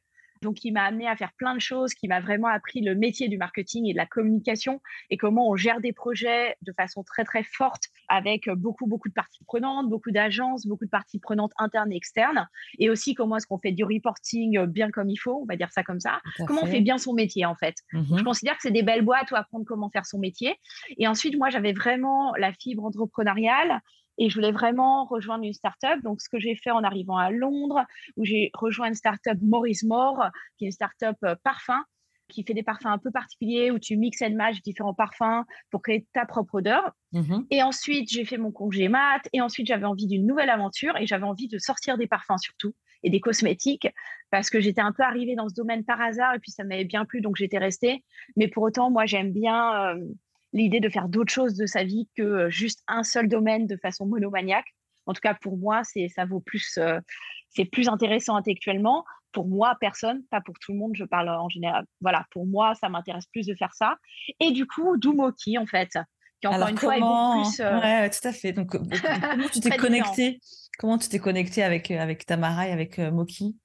donc 0.42 0.56
qui 0.56 0.72
m'a 0.72 0.84
amené 0.84 1.08
à 1.08 1.16
faire 1.16 1.32
plein 1.36 1.54
de 1.54 1.60
choses, 1.60 1.94
qui 1.94 2.08
m'a 2.08 2.20
vraiment 2.20 2.48
appris 2.48 2.80
le 2.80 2.94
métier 2.94 3.28
du 3.28 3.38
marketing 3.38 3.86
et 3.86 3.92
de 3.92 3.98
la 3.98 4.06
communication 4.06 4.80
et 5.10 5.16
comment 5.16 5.48
on 5.48 5.56
gère 5.56 5.80
des 5.80 5.92
projets 5.92 6.56
de 6.62 6.72
façon 6.72 7.02
très 7.02 7.24
très 7.24 7.42
forte 7.44 7.84
avec 8.08 8.48
beaucoup 8.50 8.86
beaucoup 8.86 9.08
de 9.08 9.14
parties 9.14 9.44
prenantes, 9.44 9.88
beaucoup 9.88 10.10
d'agences, 10.10 10.66
beaucoup 10.66 10.84
de 10.84 10.90
parties 10.90 11.18
prenantes 11.18 11.52
internes 11.58 11.92
et 11.92 11.96
externes, 11.96 12.48
et 12.78 12.90
aussi 12.90 13.14
comment 13.14 13.36
est-ce 13.36 13.46
qu'on 13.46 13.58
fait 13.58 13.72
du 13.72 13.84
reporting 13.84 14.66
bien 14.66 14.90
comme 14.90 15.08
il 15.08 15.16
faut, 15.16 15.40
on 15.42 15.46
va 15.46 15.56
dire 15.56 15.70
ça 15.70 15.82
comme 15.82 16.00
ça, 16.00 16.20
comment 16.46 16.62
on 16.62 16.66
fait. 16.66 16.80
bien 16.80 16.98
son 16.98 17.14
métier 17.14 17.46
en 17.46 17.54
fait. 17.54 17.76
Mmh 17.92 18.18
Je 18.18 18.24
considère 18.24 18.54
que 18.54 18.62
c'est 18.62 18.70
des 18.70 18.82
belles 18.82 19.02
boîtes 19.02 19.30
où 19.30 19.36
apprendre 19.36 19.64
comment 19.66 19.90
faire 19.90 20.06
son 20.06 20.18
métier. 20.18 20.56
Et 20.98 21.06
ensuite, 21.06 21.36
moi, 21.36 21.50
j'avais 21.50 21.72
vraiment 21.72 22.32
la 22.36 22.52
fibre 22.52 22.84
entrepreneuriale 22.84 23.80
et 24.22 24.30
je 24.30 24.36
voulais 24.36 24.52
vraiment 24.52 25.04
rejoindre 25.04 25.42
une 25.42 25.52
startup. 25.52 26.00
Donc, 26.04 26.20
ce 26.20 26.28
que 26.28 26.38
j'ai 26.38 26.54
fait 26.54 26.70
en 26.70 26.84
arrivant 26.84 27.16
à 27.16 27.32
Londres, 27.32 27.84
où 28.16 28.24
j'ai 28.24 28.52
rejoint 28.54 28.86
une 28.86 28.94
startup 28.94 29.36
Maurice 29.42 29.82
More, 29.82 30.28
qui 30.56 30.64
est 30.64 30.68
une 30.68 30.72
startup 30.72 31.16
euh, 31.24 31.34
parfum, 31.42 31.84
qui 32.28 32.44
fait 32.44 32.54
des 32.54 32.62
parfums 32.62 32.86
un 32.86 32.98
peu 32.98 33.10
particuliers 33.10 33.72
où 33.72 33.80
tu 33.80 33.96
mixes 33.96 34.22
et 34.22 34.30
matches 34.30 34.62
différents 34.62 34.94
parfums 34.94 35.44
pour 35.70 35.82
créer 35.82 36.06
ta 36.12 36.24
propre 36.24 36.54
odeur. 36.54 36.92
Mmh 37.10 37.40
et 37.50 37.64
ensuite, 37.64 38.10
j'ai 38.12 38.24
fait 38.24 38.38
mon 38.38 38.52
congé 38.52 38.88
mat. 38.88 39.22
Et 39.32 39.40
ensuite, 39.40 39.66
j'avais 39.66 39.86
envie 39.86 40.06
d'une 40.06 40.24
nouvelle 40.24 40.50
aventure 40.50 40.96
et 40.96 41.06
j'avais 41.06 41.26
envie 41.26 41.48
de 41.48 41.58
sortir 41.58 41.98
des 41.98 42.06
parfums 42.06 42.38
surtout 42.38 42.74
et 43.02 43.10
des 43.10 43.18
cosmétiques 43.18 43.88
parce 44.30 44.50
que 44.50 44.60
j'étais 44.60 44.80
un 44.80 44.92
peu 44.92 45.02
arrivée 45.02 45.34
dans 45.34 45.48
ce 45.48 45.54
domaine 45.54 45.84
par 45.84 46.00
hasard 46.00 46.32
et 46.36 46.38
puis 46.38 46.52
ça 46.52 46.62
m'avait 46.62 46.84
bien 46.84 47.04
plu 47.04 47.20
donc 47.20 47.34
j'étais 47.34 47.58
restée. 47.58 48.04
Mais 48.36 48.46
pour 48.46 48.62
autant, 48.62 48.88
moi, 48.88 49.04
j'aime 49.04 49.32
bien 49.32 49.96
euh, 49.96 50.04
l'idée 50.52 50.80
de 50.80 50.88
faire 50.88 51.08
d'autres 51.08 51.32
choses 51.32 51.54
de 51.54 51.66
sa 51.66 51.84
vie 51.84 52.08
que 52.16 52.22
euh, 52.22 52.50
juste 52.50 52.82
un 52.88 53.02
seul 53.02 53.28
domaine 53.28 53.66
de 53.66 53.76
façon 53.76 54.06
monomaniaque. 54.06 54.66
En 55.06 55.12
tout 55.12 55.20
cas, 55.20 55.34
pour 55.34 55.56
moi, 55.56 55.82
c'est 55.84 56.08
ça 56.08 56.24
vaut 56.24 56.40
plus, 56.40 56.78
euh, 56.78 57.00
c'est 57.48 57.64
plus 57.64 57.88
intéressant 57.88 58.36
intellectuellement 58.36 59.04
pour 59.32 59.48
moi, 59.48 59.76
personne, 59.80 60.22
pas 60.30 60.42
pour 60.42 60.58
tout 60.58 60.72
le 60.72 60.78
monde, 60.78 60.92
je 60.94 61.04
parle 61.04 61.30
en 61.30 61.48
général. 61.48 61.86
Voilà, 62.02 62.26
pour 62.30 62.46
moi, 62.46 62.74
ça 62.74 62.90
m'intéresse 62.90 63.24
plus 63.32 63.46
de 63.46 63.54
faire 63.54 63.72
ça. 63.72 63.96
Et 64.40 64.50
du 64.50 64.66
coup, 64.66 64.98
d'où 64.98 65.14
Moki, 65.14 65.56
en 65.56 65.64
fait, 65.64 65.88
qui 66.40 66.46
encore 66.46 66.68
une 66.68 66.76
fois 66.76 66.98
est 66.98 67.00
beaucoup 67.00 67.50
plus. 67.50 67.60
Euh, 67.60 67.80
ouais, 67.80 68.10
tout 68.10 68.28
à 68.28 68.32
fait. 68.32 68.52
Donc, 68.52 68.70
comment 68.72 69.48
tu 69.50 69.60
t'es 69.60 69.76
connecté 69.76 70.38
Comment 70.78 70.98
tu 70.98 71.08
t'es 71.08 71.18
connecté 71.18 71.62
avec, 71.62 71.90
avec 71.90 72.26
Tamara 72.26 72.68
et 72.68 72.72
avec 72.72 72.98
Moki? 72.98 73.56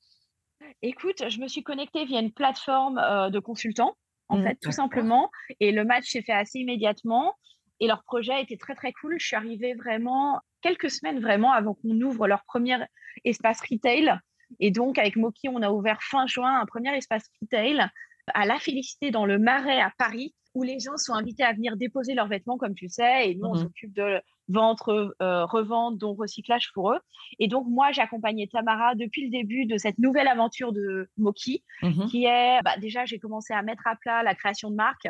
Écoute, 0.82 1.24
je 1.28 1.40
me 1.40 1.50
suis 1.50 1.64
connectée 1.64 2.06
via 2.06 2.22
une 2.22 2.32
plateforme 2.32 3.30
de 3.30 3.40
consultants, 3.40 3.98
en 4.30 4.40
mmh, 4.40 4.44
fait, 4.44 4.56
tout 4.62 4.72
simplement. 4.72 5.30
Et 5.60 5.72
le 5.72 5.84
match 5.86 6.10
s'est 6.10 6.22
fait 6.22 6.34
assez 6.34 6.60
immédiatement. 6.60 7.34
Et 7.80 7.88
leur 7.88 8.04
projet 8.04 8.42
était 8.42 8.58
très, 8.58 8.76
très 8.76 8.92
cool. 8.94 9.16
Je 9.20 9.26
suis 9.28 9.36
arrivée 9.36 9.74
vraiment 9.76 10.40
quelques 10.62 10.90
semaines 10.90 11.20
vraiment 11.20 11.52
avant 11.52 11.76
qu'on 11.76 12.02
ouvre 12.02 12.28
leur 12.28 12.44
premier 12.46 12.78
espace 13.24 13.62
retail 13.62 14.20
et 14.60 14.72
donc, 14.72 14.98
avec 14.98 15.16
Moki, 15.16 15.50
on 15.50 15.62
a 15.62 15.72
ouvert 15.72 16.02
fin 16.02 16.26
juin 16.28 16.60
un 16.60 16.66
premier 16.66 16.96
espace 16.96 17.30
retail 17.42 17.86
à 18.34 18.46
La 18.46 18.60
Félicité 18.60 19.12
dans 19.12 19.26
le 19.26 19.40
Marais 19.40 19.80
à 19.80 19.92
Paris, 19.98 20.34
où 20.54 20.64
les 20.64 20.80
gens 20.80 20.98
sont 20.98 21.14
invités 21.14 21.44
à 21.44 21.54
venir 21.54 21.78
déposer 21.78 22.14
leurs 22.14 22.28
vêtements, 22.28 22.58
comme 22.58 22.74
tu 22.74 22.90
sais, 22.90 23.30
et 23.30 23.36
nous, 23.36 23.48
on 23.48 23.56
mmh 23.56 23.64
s'occupe 23.64 23.94
de 23.94 24.22
vente, 24.50 24.80
euh, 24.88 25.46
revente, 25.46 25.98
donc 25.98 26.20
recyclage 26.20 26.72
pour 26.74 26.92
eux. 26.92 27.00
Et 27.40 27.48
donc, 27.48 27.68
moi, 27.68 27.92
j'ai 27.92 28.02
accompagné 28.02 28.48
Tamara 28.48 28.96
depuis 28.96 29.26
le 29.26 29.32
début 29.32 29.66
de 29.66 29.78
cette 29.78 30.00
nouvelle 30.00 30.28
aventure 30.28 30.74
de 30.74 31.10
Moki, 31.18 31.64
mmh 31.82 32.06
qui 32.08 32.26
est, 32.26 32.62
bah, 32.64 32.78
déjà, 32.78 33.06
j'ai 33.06 33.20
commencé 33.20 33.54
à 33.54 33.62
mettre 33.62 33.86
à 33.88 33.96
plat 33.96 34.24
la 34.24 34.36
création 34.36 34.70
de 34.70 34.76
marque. 34.76 35.08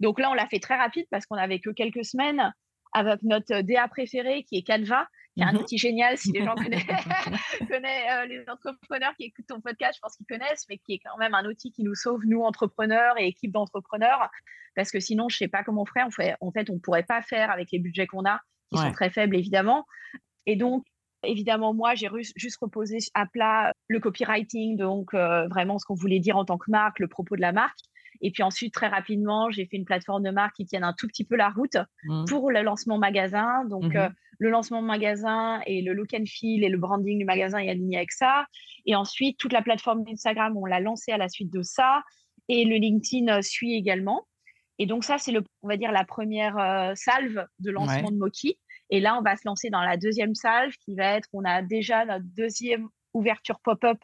Donc 0.00 0.18
là, 0.18 0.30
on 0.30 0.34
l'a 0.34 0.46
fait 0.46 0.60
très 0.60 0.76
rapide 0.76 1.06
parce 1.10 1.26
qu'on 1.26 1.36
n'avait 1.36 1.60
que 1.60 1.70
quelques 1.70 2.04
semaines 2.04 2.52
avec 2.92 3.22
notre 3.22 3.60
DA 3.60 3.86
préféré 3.88 4.44
qui 4.44 4.56
est 4.56 4.66
Canva 4.66 5.06
qui 5.34 5.42
est 5.42 5.44
un 5.44 5.52
mmh 5.52 5.56
outil 5.56 5.78
génial 5.78 6.18
si 6.18 6.32
les 6.32 6.44
gens 6.44 6.54
connaissent, 7.68 8.10
euh, 8.10 8.26
les 8.26 8.44
entrepreneurs 8.48 9.14
qui 9.16 9.24
écoutent 9.24 9.46
ton 9.46 9.60
podcast, 9.60 9.94
je 9.96 10.00
pense 10.00 10.16
qu'ils 10.16 10.26
connaissent, 10.26 10.66
mais 10.68 10.78
qui 10.78 10.94
est 10.94 10.98
quand 10.98 11.16
même 11.18 11.34
un 11.34 11.44
outil 11.44 11.70
qui 11.72 11.84
nous 11.84 11.94
sauve, 11.94 12.22
nous, 12.26 12.42
entrepreneurs 12.42 13.14
et 13.18 13.26
équipes 13.26 13.52
d'entrepreneurs, 13.52 14.28
parce 14.74 14.90
que 14.90 15.00
sinon, 15.00 15.28
je 15.28 15.36
ne 15.36 15.38
sais 15.38 15.48
pas 15.48 15.62
comment 15.62 15.82
on 15.82 16.10
ferait. 16.10 16.36
En 16.40 16.50
fait 16.50 16.70
on 16.70 16.74
ne 16.74 16.78
pourrait 16.78 17.04
pas 17.04 17.22
faire 17.22 17.50
avec 17.50 17.70
les 17.70 17.78
budgets 17.78 18.06
qu'on 18.06 18.24
a, 18.24 18.40
qui 18.72 18.78
sont 18.78 18.92
très 18.92 19.10
faibles, 19.10 19.36
évidemment. 19.36 19.86
Et 20.46 20.56
donc, 20.56 20.84
Évidemment, 21.22 21.74
moi, 21.74 21.94
j'ai 21.94 22.08
juste 22.36 22.56
reposé 22.62 22.98
à 23.12 23.26
plat 23.26 23.74
le 23.88 24.00
copywriting, 24.00 24.78
donc 24.78 25.12
euh, 25.12 25.46
vraiment 25.48 25.78
ce 25.78 25.84
qu'on 25.84 25.94
voulait 25.94 26.18
dire 26.18 26.38
en 26.38 26.46
tant 26.46 26.56
que 26.56 26.70
marque, 26.70 26.98
le 26.98 27.08
propos 27.08 27.36
de 27.36 27.42
la 27.42 27.52
marque. 27.52 27.78
Et 28.22 28.30
puis 28.30 28.42
ensuite, 28.42 28.72
très 28.72 28.88
rapidement, 28.88 29.50
j'ai 29.50 29.66
fait 29.66 29.76
une 29.76 29.84
plateforme 29.84 30.22
de 30.22 30.30
marque 30.30 30.56
qui 30.56 30.64
tienne 30.64 30.84
un 30.84 30.94
tout 30.94 31.06
petit 31.06 31.24
peu 31.24 31.36
la 31.36 31.50
route 31.50 31.76
mmh. 32.04 32.24
pour 32.26 32.50
le 32.50 32.62
lancement 32.62 32.98
magasin. 32.98 33.64
Donc, 33.66 33.94
mmh 33.94 33.96
euh, 33.96 34.08
le 34.42 34.48
lancement 34.48 34.80
magasin 34.80 35.60
et 35.66 35.82
le 35.82 35.92
look 35.92 36.14
and 36.14 36.24
feel 36.26 36.64
et 36.64 36.70
le 36.70 36.78
branding 36.78 37.18
du 37.18 37.26
magasin 37.26 37.58
est 37.58 37.68
aligné 37.68 37.98
avec 37.98 38.10
ça. 38.10 38.46
Et 38.86 38.96
ensuite, 38.96 39.36
toute 39.36 39.52
la 39.52 39.60
plateforme 39.60 40.02
Instagram, 40.10 40.56
on 40.56 40.64
l'a 40.64 40.80
lancée 40.80 41.12
à 41.12 41.18
la 41.18 41.28
suite 41.28 41.52
de 41.52 41.60
ça. 41.60 42.02
Et 42.48 42.64
le 42.64 42.76
LinkedIn 42.76 43.28
euh, 43.36 43.42
suit 43.42 43.74
également. 43.74 44.26
Et 44.80 44.86
donc, 44.86 45.04
ça, 45.04 45.18
c'est, 45.18 45.34
on 45.62 45.68
va 45.68 45.76
dire, 45.76 45.92
la 45.92 46.04
première 46.04 46.56
euh, 46.56 46.94
salve 46.94 47.44
de 47.58 47.70
lancement 47.70 48.10
de 48.10 48.16
Moki. 48.16 48.58
Et 48.88 48.98
là, 48.98 49.14
on 49.18 49.20
va 49.20 49.36
se 49.36 49.42
lancer 49.44 49.68
dans 49.68 49.82
la 49.82 49.98
deuxième 49.98 50.34
salve 50.34 50.72
qui 50.82 50.94
va 50.94 51.16
être, 51.16 51.28
on 51.34 51.44
a 51.44 51.60
déjà 51.60 52.06
notre 52.06 52.24
deuxième 52.34 52.88
ouverture 53.12 53.60
pop-up. 53.60 53.98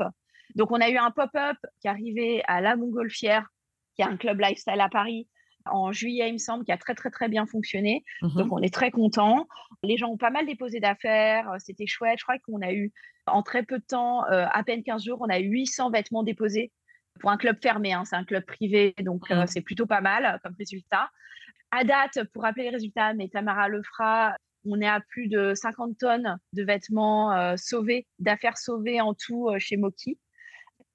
Donc, 0.54 0.71
on 0.73 0.80
a 0.83 0.90
eu 0.90 0.99
un 0.99 1.11
pop-up 1.11 1.56
qui 1.80 1.87
est 1.87 1.90
arrivé 1.90 2.42
à 2.47 2.61
La 2.61 2.76
Montgolfière, 2.76 3.49
qui 3.95 4.02
est 4.02 4.04
un 4.04 4.18
club 4.18 4.38
lifestyle 4.38 4.78
à 4.83 4.90
Paris, 4.90 5.26
en 5.64 5.92
juillet, 5.92 6.28
il 6.28 6.35
me 6.35 6.38
semble, 6.38 6.62
qui 6.62 6.73
a 6.73 6.76
très, 6.76 6.95
très, 6.95 7.11
très 7.11 7.28
bien 7.28 7.47
fonctionné. 7.47 8.04
Mmh 8.21 8.37
Donc, 8.37 8.52
on 8.52 8.59
est 8.59 8.73
très 8.73 8.90
contents. 8.90 9.49
Les 9.83 9.97
gens 9.97 10.11
ont 10.11 10.18
pas 10.18 10.30
mal 10.30 10.45
déposé 10.45 10.78
d'affaires. 10.78 11.50
Euh, 11.52 11.56
c'était 11.59 11.87
chouette. 11.87 12.18
Je 12.18 12.25
crois 12.25 12.38
qu'on 12.40 12.61
a 12.61 12.75
eu, 12.75 12.92
en 13.26 13.42
très 13.42 13.62
peu 13.62 13.78
de 13.78 13.85
temps, 13.85 14.26
euh, 14.26 14.45
à 14.52 14.62
peine 14.62 14.83
15 14.83 15.04
jours, 15.04 15.18
on 15.23 15.30
a 15.30 15.40
eu 15.40 15.49
800 15.49 15.90
vêtements 15.90 16.23
déposés 16.23 16.71
pour 17.21 17.31
un 17.31 17.37
club 17.37 17.57
fermé. 17.63 17.93
Hein. 17.93 18.05
C'est 18.05 18.17
un 18.17 18.25
club 18.25 18.45
privé. 18.45 18.95
Donc, 19.01 19.31
euh, 19.31 19.43
mmh. 19.43 19.47
c'est 19.47 19.61
plutôt 19.61 19.87
pas 19.87 20.01
mal 20.01 20.41
comme 20.43 20.55
résultat. 20.59 21.11
À 21.71 21.85
date, 21.85 22.25
pour 22.33 22.43
rappeler 22.43 22.65
les 22.65 22.71
résultats, 22.71 23.13
mais 23.15 23.29
Tamara 23.29 23.69
le 23.69 23.83
fera, 23.83 24.37
on 24.65 24.81
est 24.81 24.89
à 24.89 25.01
plus 25.01 25.29
de 25.29 25.53
50 25.55 25.99
tonnes 25.99 26.39
de 26.53 26.63
vêtements 26.63 27.57
sauvés, 27.57 28.07
d'affaires 28.19 28.57
sauvées 28.57 29.01
en 29.01 29.15
tout 29.15 29.51
chez 29.59 29.77
Moki 29.77 30.19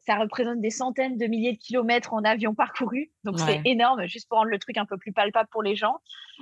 ça 0.06 0.16
représente 0.16 0.60
des 0.62 0.72
centaines 0.72 1.18
de 1.18 1.28
milliers 1.28 1.54
de 1.54 1.60
kilomètres 1.60 2.14
en 2.14 2.24
avion 2.24 2.56
parcouru. 2.56 3.12
Donc, 3.24 3.40
c'est 3.40 3.62
énorme, 3.66 4.08
juste 4.08 4.28
pour 4.28 4.40
rendre 4.40 4.50
le 4.50 4.58
truc 4.58 4.78
un 4.78 4.86
peu 4.86 4.98
plus 4.98 5.12
palpable 5.12 5.48
pour 5.52 5.62
les 5.62 5.76
gens. 5.76 5.98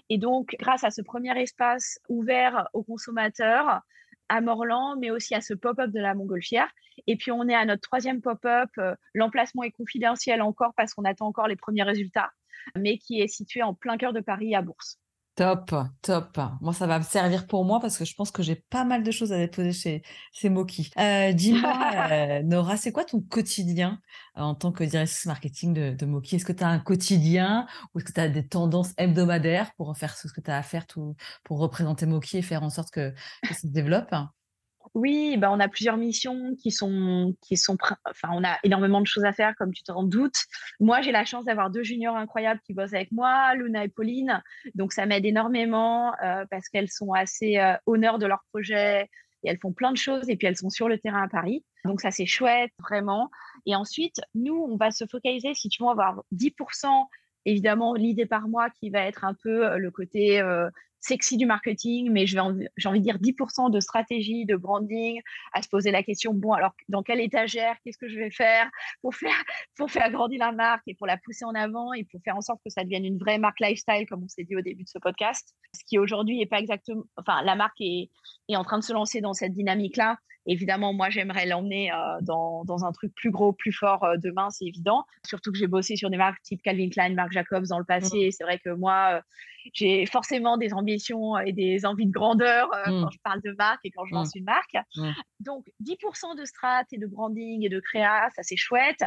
Et 0.09 0.17
donc, 0.17 0.55
grâce 0.59 0.83
à 0.83 0.91
ce 0.91 1.01
premier 1.01 1.37
espace 1.39 1.99
ouvert 2.07 2.69
aux 2.73 2.83
consommateurs, 2.83 3.81
à 4.29 4.41
Morlan, 4.41 4.95
mais 4.97 5.11
aussi 5.11 5.35
à 5.35 5.41
ce 5.41 5.53
pop-up 5.53 5.91
de 5.91 5.99
la 5.99 6.13
Montgolfière. 6.13 6.69
Et 7.07 7.15
puis, 7.15 7.31
on 7.31 7.47
est 7.47 7.55
à 7.55 7.65
notre 7.65 7.81
troisième 7.81 8.21
pop-up. 8.21 8.69
Euh, 8.77 8.95
l'emplacement 9.13 9.63
est 9.63 9.71
confidentiel 9.71 10.41
encore 10.41 10.73
parce 10.75 10.93
qu'on 10.93 11.05
attend 11.05 11.27
encore 11.27 11.47
les 11.47 11.55
premiers 11.55 11.83
résultats, 11.83 12.31
mais 12.75 12.97
qui 12.97 13.21
est 13.21 13.27
situé 13.27 13.63
en 13.63 13.73
plein 13.73 13.97
cœur 13.97 14.13
de 14.13 14.21
Paris 14.21 14.55
à 14.55 14.61
Bourse. 14.61 14.99
Top, 15.39 15.73
top. 16.01 16.37
Moi, 16.59 16.73
ça 16.73 16.85
va 16.85 16.99
me 16.99 17.03
servir 17.05 17.47
pour 17.47 17.63
moi 17.63 17.79
parce 17.79 17.97
que 17.97 18.03
je 18.03 18.13
pense 18.13 18.29
que 18.29 18.43
j'ai 18.43 18.55
pas 18.55 18.83
mal 18.83 19.03
de 19.03 19.09
choses 19.09 19.31
à 19.31 19.37
déposer 19.37 19.71
chez, 19.71 20.03
ces 20.33 20.49
Moki. 20.49 20.91
Euh, 20.97 21.31
dis-moi, 21.31 21.71
euh, 22.11 22.43
Nora, 22.43 22.75
c'est 22.75 22.91
quoi 22.91 23.05
ton 23.05 23.21
quotidien 23.21 24.01
euh, 24.35 24.41
en 24.41 24.53
tant 24.53 24.73
que 24.73 24.83
directrice 24.83 25.25
marketing 25.27 25.73
de, 25.73 25.91
de 25.91 26.05
Moki? 26.05 26.35
Est-ce 26.35 26.43
que 26.43 26.51
tu 26.51 26.65
as 26.65 26.67
un 26.67 26.79
quotidien 26.79 27.67
ou 27.95 27.99
est-ce 27.99 28.05
que 28.05 28.11
tu 28.11 28.19
as 28.19 28.27
des 28.27 28.45
tendances 28.45 28.91
hebdomadaires 28.97 29.71
pour 29.77 29.95
faire 29.97 30.17
ce 30.17 30.27
que 30.27 30.41
tu 30.41 30.51
as 30.51 30.57
à 30.57 30.61
faire 30.61 30.85
tout, 30.85 31.15
pour 31.45 31.59
représenter 31.59 32.05
Moki 32.05 32.39
et 32.39 32.41
faire 32.41 32.63
en 32.63 32.69
sorte 32.69 32.91
que, 32.91 33.11
que 33.43 33.53
ça 33.53 33.61
se 33.61 33.67
développe? 33.67 34.13
Oui, 34.95 35.37
bah, 35.37 35.51
on 35.51 35.59
a 35.59 35.67
plusieurs 35.67 35.97
missions 35.97 36.55
qui 36.55 36.71
sont, 36.71 37.35
qui 37.41 37.57
sont, 37.57 37.77
enfin, 38.05 38.29
on 38.31 38.43
a 38.43 38.57
énormément 38.63 39.01
de 39.01 39.07
choses 39.07 39.25
à 39.25 39.33
faire, 39.33 39.55
comme 39.55 39.73
tu 39.73 39.83
te 39.83 39.91
rends 39.91 40.03
doute. 40.03 40.35
Moi, 40.79 41.01
j'ai 41.01 41.11
la 41.11 41.25
chance 41.25 41.45
d'avoir 41.45 41.69
deux 41.69 41.83
juniors 41.83 42.15
incroyables 42.15 42.59
qui 42.65 42.73
bossent 42.73 42.93
avec 42.93 43.11
moi, 43.11 43.53
Luna 43.55 43.83
et 43.83 43.89
Pauline. 43.89 44.41
Donc, 44.75 44.93
ça 44.93 45.05
m'aide 45.05 45.25
énormément 45.25 46.13
euh, 46.23 46.45
parce 46.49 46.69
qu'elles 46.69 46.89
sont 46.89 47.13
assez 47.13 47.57
euh, 47.57 47.73
honneurs 47.85 48.19
de 48.19 48.25
leur 48.25 48.43
projet 48.51 49.09
et 49.43 49.49
elles 49.49 49.59
font 49.59 49.71
plein 49.71 49.91
de 49.91 49.97
choses 49.97 50.29
et 50.29 50.35
puis 50.35 50.47
elles 50.47 50.57
sont 50.57 50.69
sur 50.69 50.89
le 50.89 50.97
terrain 50.97 51.23
à 51.23 51.27
Paris. 51.29 51.63
Donc, 51.85 52.01
ça, 52.01 52.11
c'est 52.11 52.25
chouette, 52.25 52.71
vraiment. 52.79 53.29
Et 53.65 53.75
ensuite, 53.75 54.19
nous, 54.33 54.55
on 54.69 54.75
va 54.75 54.91
se 54.91 55.05
focaliser, 55.05 55.53
si 55.53 55.69
tu 55.69 55.83
veux, 55.83 55.89
avoir 55.89 56.23
10% 56.33 56.87
évidemment 57.45 57.93
l'idée 57.93 58.25
par 58.25 58.47
moi 58.47 58.69
qui 58.69 58.89
va 58.89 58.99
être 59.01 59.23
un 59.23 59.33
peu 59.33 59.65
euh, 59.65 59.77
le 59.77 59.91
côté 59.91 60.41
sexy 60.99 61.37
du 61.37 61.45
marketing, 61.45 62.09
mais 62.11 62.25
j'ai 62.25 62.39
envie, 62.39 62.67
de 62.67 62.97
dire 62.97 63.17
10% 63.17 63.71
de 63.71 63.79
stratégie, 63.79 64.45
de 64.45 64.55
branding, 64.55 65.21
à 65.53 65.61
se 65.61 65.69
poser 65.69 65.91
la 65.91 66.03
question, 66.03 66.33
bon, 66.33 66.53
alors 66.53 66.73
dans 66.89 67.03
quelle 67.03 67.21
étagère, 67.21 67.75
qu'est-ce 67.83 67.97
que 67.97 68.09
je 68.09 68.17
vais 68.17 68.31
faire 68.31 68.69
pour 69.01 69.15
faire, 69.15 69.43
pour 69.77 69.89
faire 69.89 70.11
grandir 70.11 70.39
la 70.39 70.51
marque 70.51 70.83
et 70.87 70.95
pour 70.95 71.07
la 71.07 71.17
pousser 71.17 71.45
en 71.45 71.55
avant 71.55 71.93
et 71.93 72.03
pour 72.03 72.21
faire 72.23 72.35
en 72.35 72.41
sorte 72.41 72.59
que 72.63 72.71
ça 72.71 72.83
devienne 72.83 73.05
une 73.05 73.17
vraie 73.17 73.37
marque 73.37 73.59
lifestyle, 73.59 74.05
comme 74.07 74.23
on 74.23 74.27
s'est 74.27 74.43
dit 74.43 74.55
au 74.55 74.61
début 74.61 74.83
de 74.83 74.89
ce 74.89 74.99
podcast. 74.99 75.55
Ce 75.73 75.83
qui 75.85 75.97
aujourd'hui 75.97 76.37
n'est 76.37 76.45
pas 76.45 76.59
exactement, 76.59 77.03
enfin, 77.17 77.41
la 77.43 77.55
marque 77.55 77.79
est, 77.79 78.09
est 78.49 78.55
en 78.55 78.63
train 78.63 78.79
de 78.79 78.83
se 78.83 78.93
lancer 78.93 79.21
dans 79.21 79.33
cette 79.33 79.53
dynamique-là. 79.53 80.17
Évidemment, 80.45 80.93
moi, 80.93 81.09
j'aimerais 81.09 81.45
l'emmener 81.45 81.91
euh, 81.91 81.95
dans, 82.21 82.63
dans, 82.63 82.85
un 82.85 82.91
truc 82.91 83.13
plus 83.13 83.29
gros, 83.29 83.53
plus 83.53 83.71
fort 83.71 84.03
euh, 84.03 84.15
demain, 84.17 84.49
c'est 84.49 84.65
évident. 84.65 85.03
Surtout 85.25 85.51
que 85.51 85.57
j'ai 85.57 85.67
bossé 85.67 85.95
sur 85.95 86.09
des 86.09 86.17
marques 86.17 86.41
type 86.43 86.61
Calvin 86.61 86.89
Klein, 86.89 87.13
Marc 87.13 87.31
Jacobs 87.31 87.67
dans 87.67 87.79
le 87.79 87.85
passé. 87.85 88.27
Mmh. 88.27 88.31
C'est 88.31 88.43
vrai 88.43 88.59
que 88.59 88.69
moi, 88.69 89.15
euh, 89.15 89.21
j'ai 89.73 90.05
forcément 90.05 90.57
des 90.57 90.73
ambitions 90.73 91.37
et 91.37 91.51
des 91.51 91.85
envies 91.85 92.07
de 92.07 92.11
grandeur 92.11 92.67
mmh. 92.69 93.01
quand 93.01 93.09
je 93.11 93.19
parle 93.23 93.41
de 93.41 93.53
marque 93.57 93.81
et 93.83 93.91
quand 93.91 94.05
je 94.05 94.15
lance 94.15 94.33
mmh. 94.33 94.39
une 94.39 94.45
marque. 94.45 94.77
Donc, 95.39 95.65
10% 95.83 96.37
de 96.37 96.45
strat 96.45 96.83
et 96.91 96.97
de 96.97 97.05
branding 97.05 97.65
et 97.65 97.69
de 97.69 97.79
créa, 97.79 98.29
ça 98.35 98.41
c'est 98.41 98.57
chouette. 98.57 99.03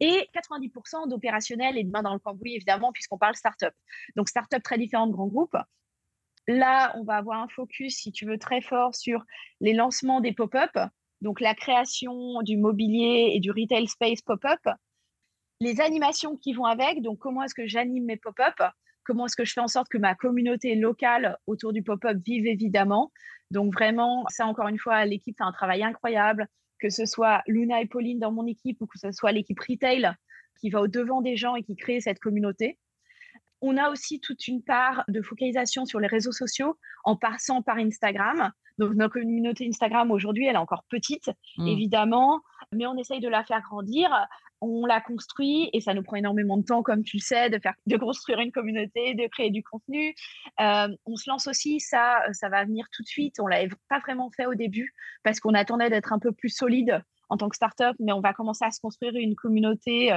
Et 0.00 0.28
90% 0.34 1.08
d'opérationnel 1.08 1.78
et 1.78 1.84
de 1.84 1.90
main 1.90 2.02
dans 2.02 2.12
le 2.12 2.18
cambouis, 2.18 2.54
évidemment, 2.54 2.92
puisqu'on 2.92 3.18
parle 3.18 3.34
startup. 3.34 3.72
Donc, 4.16 4.28
startup 4.28 4.62
très 4.62 4.78
différent 4.78 5.06
de 5.06 5.12
grands 5.12 5.28
groupes. 5.28 5.56
Là, 6.46 6.94
on 6.96 7.04
va 7.04 7.16
avoir 7.16 7.42
un 7.42 7.48
focus, 7.48 7.96
si 7.96 8.12
tu 8.12 8.26
veux, 8.26 8.38
très 8.38 8.60
fort 8.60 8.94
sur 8.94 9.22
les 9.60 9.72
lancements 9.72 10.20
des 10.20 10.32
pop-up, 10.32 10.76
donc 11.20 11.40
la 11.40 11.54
création 11.54 12.42
du 12.42 12.56
mobilier 12.56 13.32
et 13.34 13.40
du 13.40 13.50
retail 13.50 13.88
space 13.88 14.20
pop-up, 14.20 14.60
les 15.60 15.80
animations 15.80 16.36
qui 16.36 16.52
vont 16.52 16.66
avec, 16.66 17.00
donc 17.00 17.18
comment 17.18 17.42
est-ce 17.42 17.54
que 17.54 17.66
j'anime 17.66 18.04
mes 18.04 18.16
pop-up, 18.16 18.54
comment 19.04 19.26
est-ce 19.26 19.36
que 19.36 19.44
je 19.44 19.52
fais 19.52 19.60
en 19.60 19.68
sorte 19.68 19.88
que 19.88 19.98
ma 19.98 20.14
communauté 20.14 20.74
locale 20.74 21.38
autour 21.46 21.72
du 21.72 21.82
pop-up 21.82 22.18
vive 22.24 22.46
évidemment. 22.46 23.12
Donc 23.50 23.72
vraiment, 23.72 24.24
ça 24.28 24.46
encore 24.46 24.68
une 24.68 24.78
fois, 24.78 25.04
l'équipe 25.04 25.36
fait 25.36 25.44
un 25.44 25.52
travail 25.52 25.82
incroyable, 25.82 26.48
que 26.80 26.90
ce 26.90 27.06
soit 27.06 27.42
Luna 27.46 27.80
et 27.80 27.86
Pauline 27.86 28.18
dans 28.18 28.32
mon 28.32 28.46
équipe 28.46 28.80
ou 28.80 28.86
que 28.86 28.98
ce 28.98 29.12
soit 29.12 29.32
l'équipe 29.32 29.60
retail 29.60 30.10
qui 30.60 30.70
va 30.70 30.82
au-devant 30.82 31.22
des 31.22 31.36
gens 31.36 31.56
et 31.56 31.62
qui 31.62 31.76
crée 31.76 32.00
cette 32.00 32.18
communauté. 32.18 32.78
On 33.60 33.76
a 33.76 33.90
aussi 33.90 34.20
toute 34.20 34.46
une 34.46 34.62
part 34.62 35.04
de 35.08 35.22
focalisation 35.22 35.84
sur 35.84 36.00
les 36.00 36.06
réseaux 36.06 36.32
sociaux 36.32 36.78
en 37.04 37.16
passant 37.16 37.62
par 37.62 37.76
Instagram. 37.76 38.50
Donc, 38.78 38.94
notre 38.94 39.20
communauté 39.20 39.66
Instagram 39.68 40.10
aujourd'hui, 40.10 40.46
elle 40.46 40.56
est 40.56 40.58
encore 40.58 40.84
petite, 40.88 41.30
mmh. 41.58 41.68
évidemment, 41.68 42.40
mais 42.72 42.86
on 42.86 42.96
essaye 42.96 43.20
de 43.20 43.28
la 43.28 43.44
faire 43.44 43.60
grandir. 43.62 44.10
On 44.60 44.86
la 44.86 45.00
construit 45.00 45.68
et 45.72 45.80
ça 45.80 45.92
nous 45.94 46.02
prend 46.02 46.16
énormément 46.16 46.56
de 46.56 46.64
temps, 46.64 46.82
comme 46.82 47.04
tu 47.04 47.18
le 47.18 47.22
sais, 47.22 47.50
de, 47.50 47.58
faire, 47.58 47.74
de 47.86 47.96
construire 47.96 48.40
une 48.40 48.50
communauté, 48.50 49.14
de 49.14 49.26
créer 49.28 49.50
du 49.50 49.62
contenu. 49.62 50.14
Euh, 50.60 50.88
on 51.04 51.16
se 51.16 51.28
lance 51.28 51.46
aussi, 51.46 51.80
ça, 51.80 52.22
ça 52.32 52.48
va 52.48 52.64
venir 52.64 52.86
tout 52.90 53.02
de 53.02 53.08
suite. 53.08 53.38
On 53.40 53.44
ne 53.44 53.50
l'avait 53.50 53.68
pas 53.88 53.98
vraiment 54.00 54.30
fait 54.30 54.46
au 54.46 54.54
début 54.54 54.94
parce 55.22 55.38
qu'on 55.38 55.54
attendait 55.54 55.90
d'être 55.90 56.12
un 56.12 56.18
peu 56.18 56.32
plus 56.32 56.48
solide 56.48 57.02
en 57.28 57.36
tant 57.36 57.48
que 57.48 57.56
startup, 57.56 57.96
mais 57.98 58.12
on 58.12 58.20
va 58.20 58.32
commencer 58.32 58.64
à 58.64 58.70
se 58.70 58.80
construire 58.80 59.14
une 59.16 59.34
communauté 59.34 60.16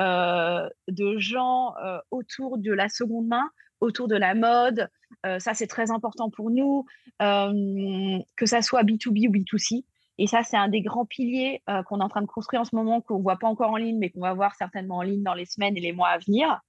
euh, 0.00 0.68
de 0.88 1.18
gens 1.18 1.74
euh, 1.82 1.98
autour 2.10 2.58
de 2.58 2.72
la 2.72 2.88
seconde 2.88 3.26
main, 3.26 3.50
autour 3.80 4.08
de 4.08 4.16
la 4.16 4.34
mode. 4.34 4.88
Euh, 5.26 5.38
ça, 5.38 5.54
c'est 5.54 5.66
très 5.66 5.90
important 5.90 6.30
pour 6.30 6.50
nous, 6.50 6.84
que 7.18 8.46
ça 8.46 8.62
soit 8.62 8.82
B2B 8.84 9.28
ou 9.28 9.32
B2C. 9.32 9.84
Et 10.20 10.26
ça, 10.26 10.42
c'est 10.42 10.56
un 10.56 10.68
des 10.68 10.82
grands 10.82 11.06
piliers 11.06 11.62
qu'on 11.86 12.00
est 12.00 12.02
en 12.02 12.08
train 12.08 12.22
de 12.22 12.26
construire 12.26 12.62
en 12.62 12.64
ce 12.64 12.74
moment, 12.74 13.00
qu'on 13.00 13.18
ne 13.18 13.22
voit 13.22 13.38
pas 13.38 13.46
encore 13.46 13.70
en 13.70 13.76
ligne, 13.76 13.98
mais 13.98 14.10
qu'on 14.10 14.20
va 14.20 14.34
voir 14.34 14.54
certainement 14.56 14.96
en 14.96 15.02
ligne 15.02 15.22
dans 15.22 15.34
les 15.34 15.46
semaines 15.46 15.76
et 15.76 15.80
les 15.80 15.92
mois 15.92 16.08
à 16.08 16.18
venir. 16.18 16.60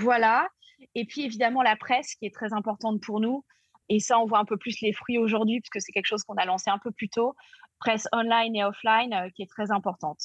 Voilà. 0.00 0.48
Et 0.94 1.04
puis, 1.04 1.22
évidemment, 1.22 1.62
la 1.62 1.74
presse, 1.74 2.14
qui 2.14 2.26
est 2.26 2.34
très 2.34 2.52
importante 2.52 3.00
pour 3.00 3.20
nous. 3.20 3.44
Et 3.88 4.00
ça, 4.00 4.18
on 4.18 4.26
voit 4.26 4.38
un 4.38 4.44
peu 4.44 4.56
plus 4.56 4.80
les 4.80 4.92
fruits 4.92 5.18
aujourd'hui, 5.18 5.60
puisque 5.60 5.84
c'est 5.84 5.92
quelque 5.92 6.06
chose 6.06 6.22
qu'on 6.24 6.34
a 6.34 6.44
lancé 6.44 6.70
un 6.70 6.78
peu 6.78 6.90
plus 6.90 7.08
tôt 7.08 7.34
presse 7.80 8.08
online 8.12 8.56
et 8.56 8.64
offline 8.64 9.14
euh, 9.14 9.30
qui 9.30 9.42
est 9.42 9.46
très 9.46 9.70
importante. 9.70 10.20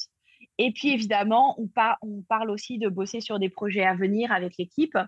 Et 0.58 0.72
puis 0.72 0.90
évidemment, 0.90 1.56
on, 1.60 1.68
parle 2.28 2.50
aussi 2.50 2.78
de 2.78 2.88
bosser 2.88 3.20
sur 3.20 3.38
des 3.38 3.48
projets 3.48 3.84
à 3.84 3.94
venir 3.94 4.32
avec 4.32 4.54
l'équipe 4.58 4.98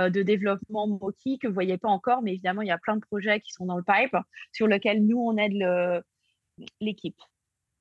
euh, 0.00 0.10
de 0.10 0.22
développement 0.22 0.86
Moki 0.86 1.38
que 1.38 1.46
vous 1.46 1.52
ne 1.52 1.54
voyez 1.54 1.78
pas 1.78 1.88
encore, 1.88 2.22
mais 2.22 2.32
évidemment, 2.32 2.62
il 2.62 2.68
y 2.68 2.72
a 2.72 2.78
plein 2.78 2.96
de 2.96 3.04
projets 3.04 3.40
qui 3.40 3.52
sont 3.52 3.66
dans 3.66 3.76
le 3.76 3.82
pipe 3.82 4.16
sur 4.52 4.66
lesquels 4.66 5.04
nous, 5.04 5.18
on 5.18 5.36
aide 5.36 6.02
l'équipe. 6.80 7.20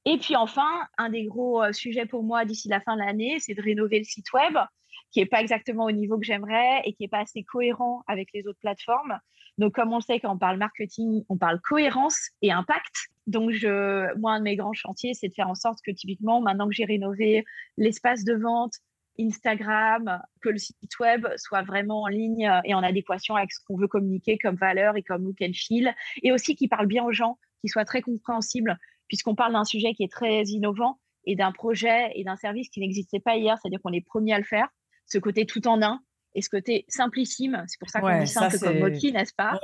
Et 0.06 0.18
puis 0.18 0.36
enfin, 0.36 0.88
un 0.98 1.10
des 1.10 1.26
gros 1.26 1.64
euh, 1.64 1.72
sujets 1.72 2.06
pour 2.06 2.24
moi 2.24 2.46
d'ici 2.46 2.68
la 2.68 2.82
fin 2.82 2.96
de 2.96 3.02
l'année, 3.02 3.40
c'est 3.40 3.54
de 3.54 3.62
rénover 3.62 4.00
le 4.00 4.04
site 4.04 4.32
web 4.34 4.58
qui 5.12 5.20
n'est 5.20 5.26
pas 5.26 5.42
exactement 5.42 5.86
au 5.86 5.92
niveau 5.92 6.18
que 6.18 6.26
j'aimerais 6.26 6.82
et 6.84 6.94
qui 6.94 7.04
n'est 7.04 7.10
pas 7.10 7.20
assez 7.20 7.44
cohérent 7.44 8.04
avec 8.08 8.30
les 8.34 8.46
autres 8.48 8.60
plateformes. 8.60 9.18
Donc, 9.58 9.74
comme 9.74 9.94
on 9.94 10.00
sait, 10.00 10.20
quand 10.20 10.34
on 10.34 10.38
parle 10.38 10.58
marketing, 10.58 11.24
on 11.30 11.38
parle 11.38 11.62
cohérence 11.62 12.30
et 12.42 12.52
impact. 12.52 13.10
Donc, 13.28 13.52
moi, 14.18 14.34
un 14.34 14.40
de 14.40 14.44
mes 14.44 14.56
grands 14.56 14.74
chantiers, 14.74 15.14
c'est 15.14 15.28
de 15.30 15.34
faire 15.34 15.50
en 15.50 15.56
sorte 15.56 15.80
que 15.86 15.92
typiquement, 15.92 16.42
maintenant 16.42 16.68
que 16.68 16.74
j'ai 16.74 16.86
rénové 16.86 17.46
l'espace 17.78 18.24
de 18.24 18.34
vente, 18.34 18.74
Instagram, 19.20 20.22
que 20.42 20.50
le 20.50 20.58
site 20.58 21.00
web 21.00 21.28
soit 21.38 21.62
vraiment 21.62 22.02
en 22.02 22.08
ligne 22.08 22.52
et 22.64 22.74
en 22.74 22.82
adéquation 22.82 23.36
avec 23.36 23.52
ce 23.52 23.60
qu'on 23.66 23.78
veut 23.78 23.88
communiquer 23.88 24.38
comme 24.38 24.56
valeur 24.56 24.98
et 24.98 25.04
comme 25.04 25.24
look 25.24 25.42
and 25.42 25.54
feel, 25.54 25.94
et 26.24 26.32
aussi 26.32 26.56
qu'il 26.56 26.70
parle 26.70 26.88
bien 26.88 27.04
aux 27.04 27.12
gens, 27.12 27.38
qu'il 27.62 27.70
soit 27.70 27.86
très 27.86 28.02
compréhensible, 28.02 28.78
puisqu'on 29.08 29.36
parle 29.36 29.54
d'un 29.54 29.66
sujet 29.66 29.94
qui 29.94 30.04
est 30.04 30.12
très 30.12 30.44
innovant 30.46 31.00
et 31.26 31.36
d'un 31.36 31.52
projet 31.52 32.12
et 32.16 32.24
d'un 32.24 32.36
service 32.36 32.70
qui 32.70 32.80
n'existait 32.80 33.20
pas 33.20 33.36
hier, 33.36 33.58
c'est-à-dire 33.62 33.80
qu'on 33.82 33.94
est 33.94 34.02
premier 34.02 34.34
à 34.34 34.40
le 34.40 34.46
faire, 34.46 34.68
ce 35.06 35.20
côté 35.20 35.46
tout 35.46 35.68
en 35.68 35.82
un 35.84 36.02
et 36.36 36.42
ce 36.42 36.50
côté 36.50 36.86
simplissime. 36.88 37.64
C'est 37.68 37.80
pour 37.80 37.90
ça 37.90 38.02
qu'on 38.02 38.20
dit 38.20 38.28
simple 38.28 38.58
comme 38.60 38.80
Moki, 38.80 39.12
n'est-ce 39.12 39.34
pas? 39.34 39.60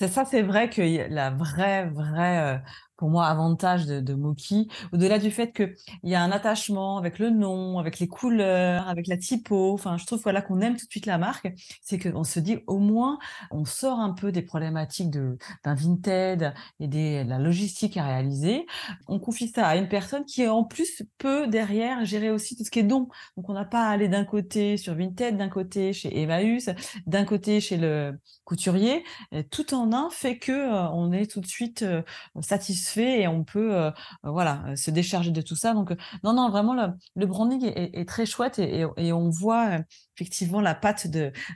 C'est 0.00 0.08
ça, 0.08 0.24
c'est 0.24 0.42
vrai 0.42 0.68
que 0.68 0.82
la 1.08 1.30
vraie, 1.30 1.86
vraie 1.86 2.56
euh, 2.56 2.58
pour 3.04 3.10
moi, 3.10 3.26
avantage 3.26 3.84
de, 3.84 4.00
de 4.00 4.14
Moki, 4.14 4.66
au-delà 4.94 5.18
du 5.18 5.30
fait 5.30 5.52
qu'il 5.52 5.74
y 6.04 6.14
a 6.14 6.22
un 6.22 6.30
attachement 6.30 6.96
avec 6.96 7.18
le 7.18 7.28
nom, 7.28 7.78
avec 7.78 7.98
les 7.98 8.08
couleurs, 8.08 8.88
avec 8.88 9.08
la 9.08 9.18
typo, 9.18 9.74
enfin, 9.74 9.98
je 9.98 10.06
trouve 10.06 10.22
voilà, 10.22 10.40
qu'on 10.40 10.62
aime 10.62 10.78
tout 10.78 10.86
de 10.86 10.90
suite 10.90 11.04
la 11.04 11.18
marque, 11.18 11.52
c'est 11.82 11.98
qu'on 11.98 12.24
se 12.24 12.40
dit 12.40 12.60
au 12.66 12.78
moins, 12.78 13.18
on 13.50 13.66
sort 13.66 14.00
un 14.00 14.14
peu 14.14 14.32
des 14.32 14.40
problématiques 14.40 15.10
d'un 15.10 15.74
Vinted 15.74 16.54
et 16.80 16.88
de 16.88 17.28
la 17.28 17.38
logistique 17.38 17.98
à 17.98 18.06
réaliser. 18.06 18.64
On 19.06 19.18
confie 19.18 19.48
ça 19.48 19.66
à 19.66 19.76
une 19.76 19.88
personne 19.88 20.24
qui, 20.24 20.48
en 20.48 20.64
plus, 20.64 21.02
peut 21.18 21.46
derrière 21.46 22.06
gérer 22.06 22.30
aussi 22.30 22.56
tout 22.56 22.64
ce 22.64 22.70
qui 22.70 22.78
est 22.78 22.84
don. 22.84 23.08
Donc, 23.36 23.50
on 23.50 23.52
n'a 23.52 23.66
pas 23.66 23.86
à 23.86 23.90
aller 23.90 24.08
d'un 24.08 24.24
côté 24.24 24.78
sur 24.78 24.94
Vinted, 24.94 25.36
d'un 25.36 25.50
côté 25.50 25.92
chez 25.92 26.22
Emmaüs, 26.22 26.70
d'un 27.06 27.26
côté 27.26 27.60
chez 27.60 27.76
le 27.76 28.18
couturier. 28.44 29.04
tout 29.50 29.74
en 29.74 29.92
un 29.92 30.08
fait 30.08 30.38
que 30.38 30.52
euh, 30.52 30.88
on 30.90 31.12
est 31.12 31.30
tout 31.30 31.40
de 31.40 31.46
suite 31.46 31.82
euh, 31.82 32.02
satisfait 32.40 32.93
fait 32.94 33.22
et 33.22 33.28
on 33.28 33.44
peut 33.44 33.74
euh, 33.74 33.90
voilà 34.22 34.64
se 34.76 34.90
décharger 34.90 35.30
de 35.30 35.40
tout 35.40 35.56
ça. 35.56 35.74
Donc 35.74 35.92
non 36.22 36.32
non 36.32 36.50
vraiment 36.50 36.74
le, 37.16 37.26
branding 37.26 37.72
est, 37.74 38.08
très 38.08 38.26
chouette 38.26 38.58
et, 38.58 38.84
on 39.12 39.28
voit 39.28 39.78
effectivement 40.16 40.60
la 40.60 40.74
patte 40.74 41.06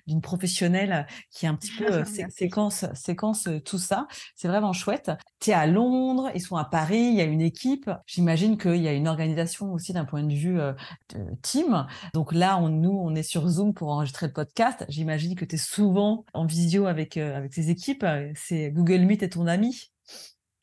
d'une 0.07 0.20
professionnelle 0.20 1.07
qui 1.31 1.46
est 1.46 1.48
un 1.48 1.55
petit 1.55 1.72
peu 1.77 2.05
séquence 2.31 2.85
séquence 2.94 3.48
tout 3.64 3.79
ça. 3.79 4.07
C'est 4.35 4.48
vraiment 4.48 4.72
chouette. 4.72 5.11
Tu 5.40 5.51
es 5.51 5.53
à 5.53 5.66
Londres, 5.66 6.31
ils 6.35 6.40
sont 6.40 6.57
à 6.57 6.64
Paris, 6.64 6.98
il 6.98 7.14
y 7.14 7.20
a 7.20 7.24
une 7.24 7.40
équipe. 7.40 7.90
J'imagine 8.07 8.59
qu'il 8.59 8.83
y 8.83 8.88
a 8.88 8.92
une 8.92 9.09
organisation 9.09 9.72
aussi 9.72 9.92
d'un 9.92 10.05
point 10.05 10.22
de 10.22 10.35
vue 10.35 10.59
team. 11.42 11.87
Donc 12.14 12.33
là 12.33 12.59
on, 12.59 12.68
nous 12.68 12.90
on 12.90 13.14
est 13.14 13.22
sur 13.22 13.48
Zoom 13.48 13.74
pour 13.74 13.90
enregistrer 13.90 14.27
le 14.27 14.33
podcast. 14.33 14.85
J'imagine 14.88 15.35
que 15.35 15.44
tu 15.44 15.55
es 15.55 15.59
souvent 15.59 16.24
en 16.35 16.46
visio 16.46 16.87
avec 16.87 17.16
avec 17.16 17.53
tes 17.53 17.70
équipes. 17.70 18.05
C'est 18.35 18.70
Google 18.70 19.01
Meet 19.01 19.22
est 19.22 19.31
ton 19.31 19.46
ami. 19.46 19.90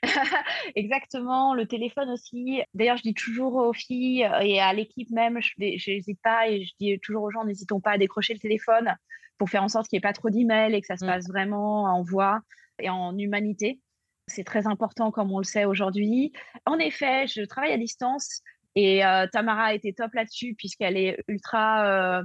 Exactement, 0.76 1.54
le 1.54 1.65
téléphone 1.65 2.10
aussi. 2.10 2.62
D'ailleurs, 2.74 2.98
je 2.98 3.04
dis 3.04 3.13
toujours 3.13 3.56
aux 3.56 3.74
filles 3.74 4.26
euh, 4.26 4.39
et 4.39 4.60
à 4.60 4.74
l'équipe 4.74 5.10
même, 5.12 5.39
je 5.41 5.54
n'hésite 5.58 6.20
pas 6.24 6.50
et 6.50 6.63
je 6.63 6.74
dis 6.80 7.00
toujours 7.00 7.24
aux 7.24 7.32
gens, 7.32 7.44
n'hésitons 7.44 7.80
pas 7.80 7.91
à 7.91 7.98
décrocher 7.98 8.34
le 8.34 8.39
téléphone 8.39 8.96
pour 9.38 9.50
faire 9.50 9.63
en 9.63 9.68
sorte 9.68 9.88
qu'il 9.88 9.98
n'y 9.98 10.00
ait 10.00 10.10
pas 10.10 10.13
trop 10.13 10.30
d'emails 10.30 10.74
et 10.74 10.82
que 10.82 10.88
ça 10.88 10.98
se 10.98 11.06
mmh. 11.06 11.08
passe 11.08 11.28
vraiment 11.28 11.84
en 11.84 12.04
voix 12.04 12.41
et 12.80 12.89
en 12.89 13.18
humanité. 13.18 13.80
C'est 14.28 14.44
très 14.44 14.65
important 14.65 15.12
comme 15.12 15.32
on 15.32 15.38
le 15.38 15.44
sait 15.44 15.65
aujourd'hui. 15.65 16.32
En 16.65 16.80
effet, 16.80 17.28
je 17.28 17.44
travaille 17.46 17.74
à 17.74 17.78
distance 17.78 18.41
et 18.76 19.06
euh, 19.06 19.28
Tamara 19.32 19.74
était 19.74 19.94
top 19.94 20.13
là-dessus 20.13 20.56
puisqu'elle 20.58 20.98
est 20.98 21.18
ultra 21.28 22.20
euh, 22.20 22.24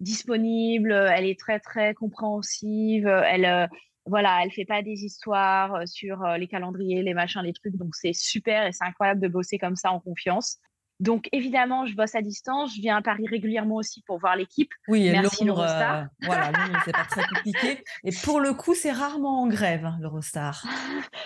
disponible, 0.00 0.92
elle 0.92 1.26
est 1.26 1.38
très 1.38 1.60
très 1.60 1.92
compréhensive, 1.94 3.06
elle, 3.06 3.68
voilà, 4.08 4.40
elle 4.42 4.50
fait 4.50 4.64
pas 4.64 4.82
des 4.82 5.04
histoires 5.04 5.74
euh, 5.74 5.86
sur 5.86 6.24
euh, 6.24 6.36
les 6.36 6.48
calendriers, 6.48 7.02
les 7.02 7.14
machins, 7.14 7.42
les 7.42 7.52
trucs. 7.52 7.76
Donc, 7.76 7.94
c'est 7.94 8.12
super 8.12 8.66
et 8.66 8.72
c'est 8.72 8.84
incroyable 8.84 9.20
de 9.20 9.28
bosser 9.28 9.58
comme 9.58 9.76
ça 9.76 9.92
en 9.92 10.00
confiance. 10.00 10.58
Donc, 11.00 11.28
évidemment, 11.30 11.86
je 11.86 11.94
bosse 11.94 12.16
à 12.16 12.22
distance. 12.22 12.74
Je 12.74 12.80
viens 12.80 12.96
à 12.96 13.02
Paris 13.02 13.26
régulièrement 13.28 13.76
aussi 13.76 14.02
pour 14.02 14.18
voir 14.18 14.34
l'équipe. 14.34 14.70
Oui, 14.88 15.08
Merci 15.10 15.44
l'Eurostar. 15.44 16.02
Euh, 16.02 16.06
voilà, 16.22 16.50
c'est 16.84 16.92
pas 16.92 17.04
très 17.04 17.22
compliqué. 17.22 17.84
Et 18.02 18.10
pour 18.24 18.40
le 18.40 18.52
coup, 18.52 18.74
c'est 18.74 18.90
rarement 18.90 19.42
en 19.42 19.46
grève, 19.46 19.84
hein, 19.84 19.96
l'Eurostar. 20.00 20.64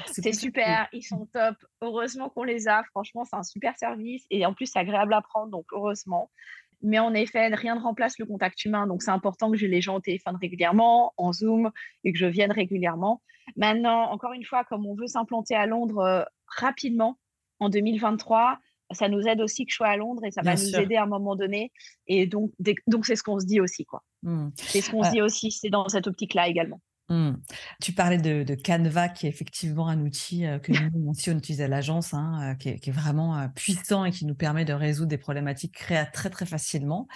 C'est 0.06 0.34
super, 0.34 0.88
ils 0.92 1.02
sont 1.02 1.26
top. 1.32 1.56
Heureusement 1.80 2.28
qu'on 2.28 2.44
les 2.44 2.68
a. 2.68 2.82
Franchement, 2.90 3.24
c'est 3.24 3.36
un 3.36 3.42
super 3.42 3.76
service. 3.78 4.26
Et 4.30 4.44
en 4.44 4.52
plus, 4.52 4.66
c'est 4.66 4.78
agréable 4.78 5.14
à 5.14 5.22
prendre, 5.22 5.50
donc 5.50 5.64
heureusement. 5.72 6.30
Mais 6.82 6.98
en 6.98 7.14
effet, 7.14 7.48
rien 7.54 7.76
ne 7.76 7.80
remplace 7.80 8.18
le 8.18 8.26
contact 8.26 8.64
humain. 8.64 8.86
Donc, 8.86 9.02
c'est 9.02 9.10
important 9.10 9.50
que 9.50 9.56
j'ai 9.56 9.68
les 9.68 9.80
gens 9.80 9.96
au 9.96 10.00
téléphone 10.00 10.36
régulièrement, 10.40 11.14
en 11.16 11.32
Zoom, 11.32 11.70
et 12.04 12.12
que 12.12 12.18
je 12.18 12.26
vienne 12.26 12.52
régulièrement. 12.52 13.22
Maintenant, 13.56 14.10
encore 14.10 14.32
une 14.32 14.44
fois, 14.44 14.64
comme 14.64 14.86
on 14.86 14.94
veut 14.94 15.06
s'implanter 15.06 15.54
à 15.54 15.66
Londres 15.66 15.98
euh, 15.98 16.22
rapidement 16.46 17.18
en 17.60 17.68
2023, 17.68 18.58
ça 18.92 19.08
nous 19.08 19.22
aide 19.22 19.40
aussi 19.40 19.64
que 19.64 19.70
je 19.70 19.76
sois 19.76 19.88
à 19.88 19.96
Londres 19.96 20.24
et 20.24 20.30
ça 20.30 20.42
va 20.42 20.54
nous 20.54 20.76
aider 20.76 20.96
à 20.96 21.04
un 21.04 21.06
moment 21.06 21.36
donné. 21.36 21.72
Et 22.06 22.26
donc, 22.26 22.52
donc 22.86 23.06
c'est 23.06 23.16
ce 23.16 23.22
qu'on 23.22 23.38
se 23.38 23.46
dit 23.46 23.60
aussi. 23.60 23.84
quoi. 23.84 24.02
Mmh. 24.22 24.50
C'est 24.56 24.80
ce 24.80 24.90
qu'on 24.90 25.02
se 25.02 25.10
dit 25.10 25.22
aussi, 25.22 25.50
c'est 25.50 25.70
dans 25.70 25.88
cette 25.88 26.06
optique-là 26.06 26.48
également. 26.48 26.80
Mmh. 27.12 27.36
Tu 27.82 27.92
parlais 27.92 28.16
de, 28.16 28.54
Canva, 28.54 29.10
qui 29.10 29.26
est 29.26 29.28
effectivement 29.28 29.86
un 29.88 30.00
outil 30.00 30.46
euh, 30.46 30.58
que 30.58 30.72
nous 30.72 31.10
aussi 31.10 31.28
on 31.28 31.36
utilise 31.36 31.60
à 31.60 31.68
l'agence, 31.68 32.14
hein, 32.14 32.52
euh, 32.52 32.54
qui, 32.54 32.70
est, 32.70 32.90
vraiment 32.90 33.38
euh, 33.38 33.48
puissant 33.48 34.06
et 34.06 34.10
qui 34.10 34.24
nous 34.24 34.34
permet 34.34 34.64
de 34.64 34.72
résoudre 34.72 35.08
des 35.08 35.18
problématiques 35.18 35.74
créées 35.74 36.06
très 36.14 36.30
très 36.30 36.46
facilement. 36.46 37.08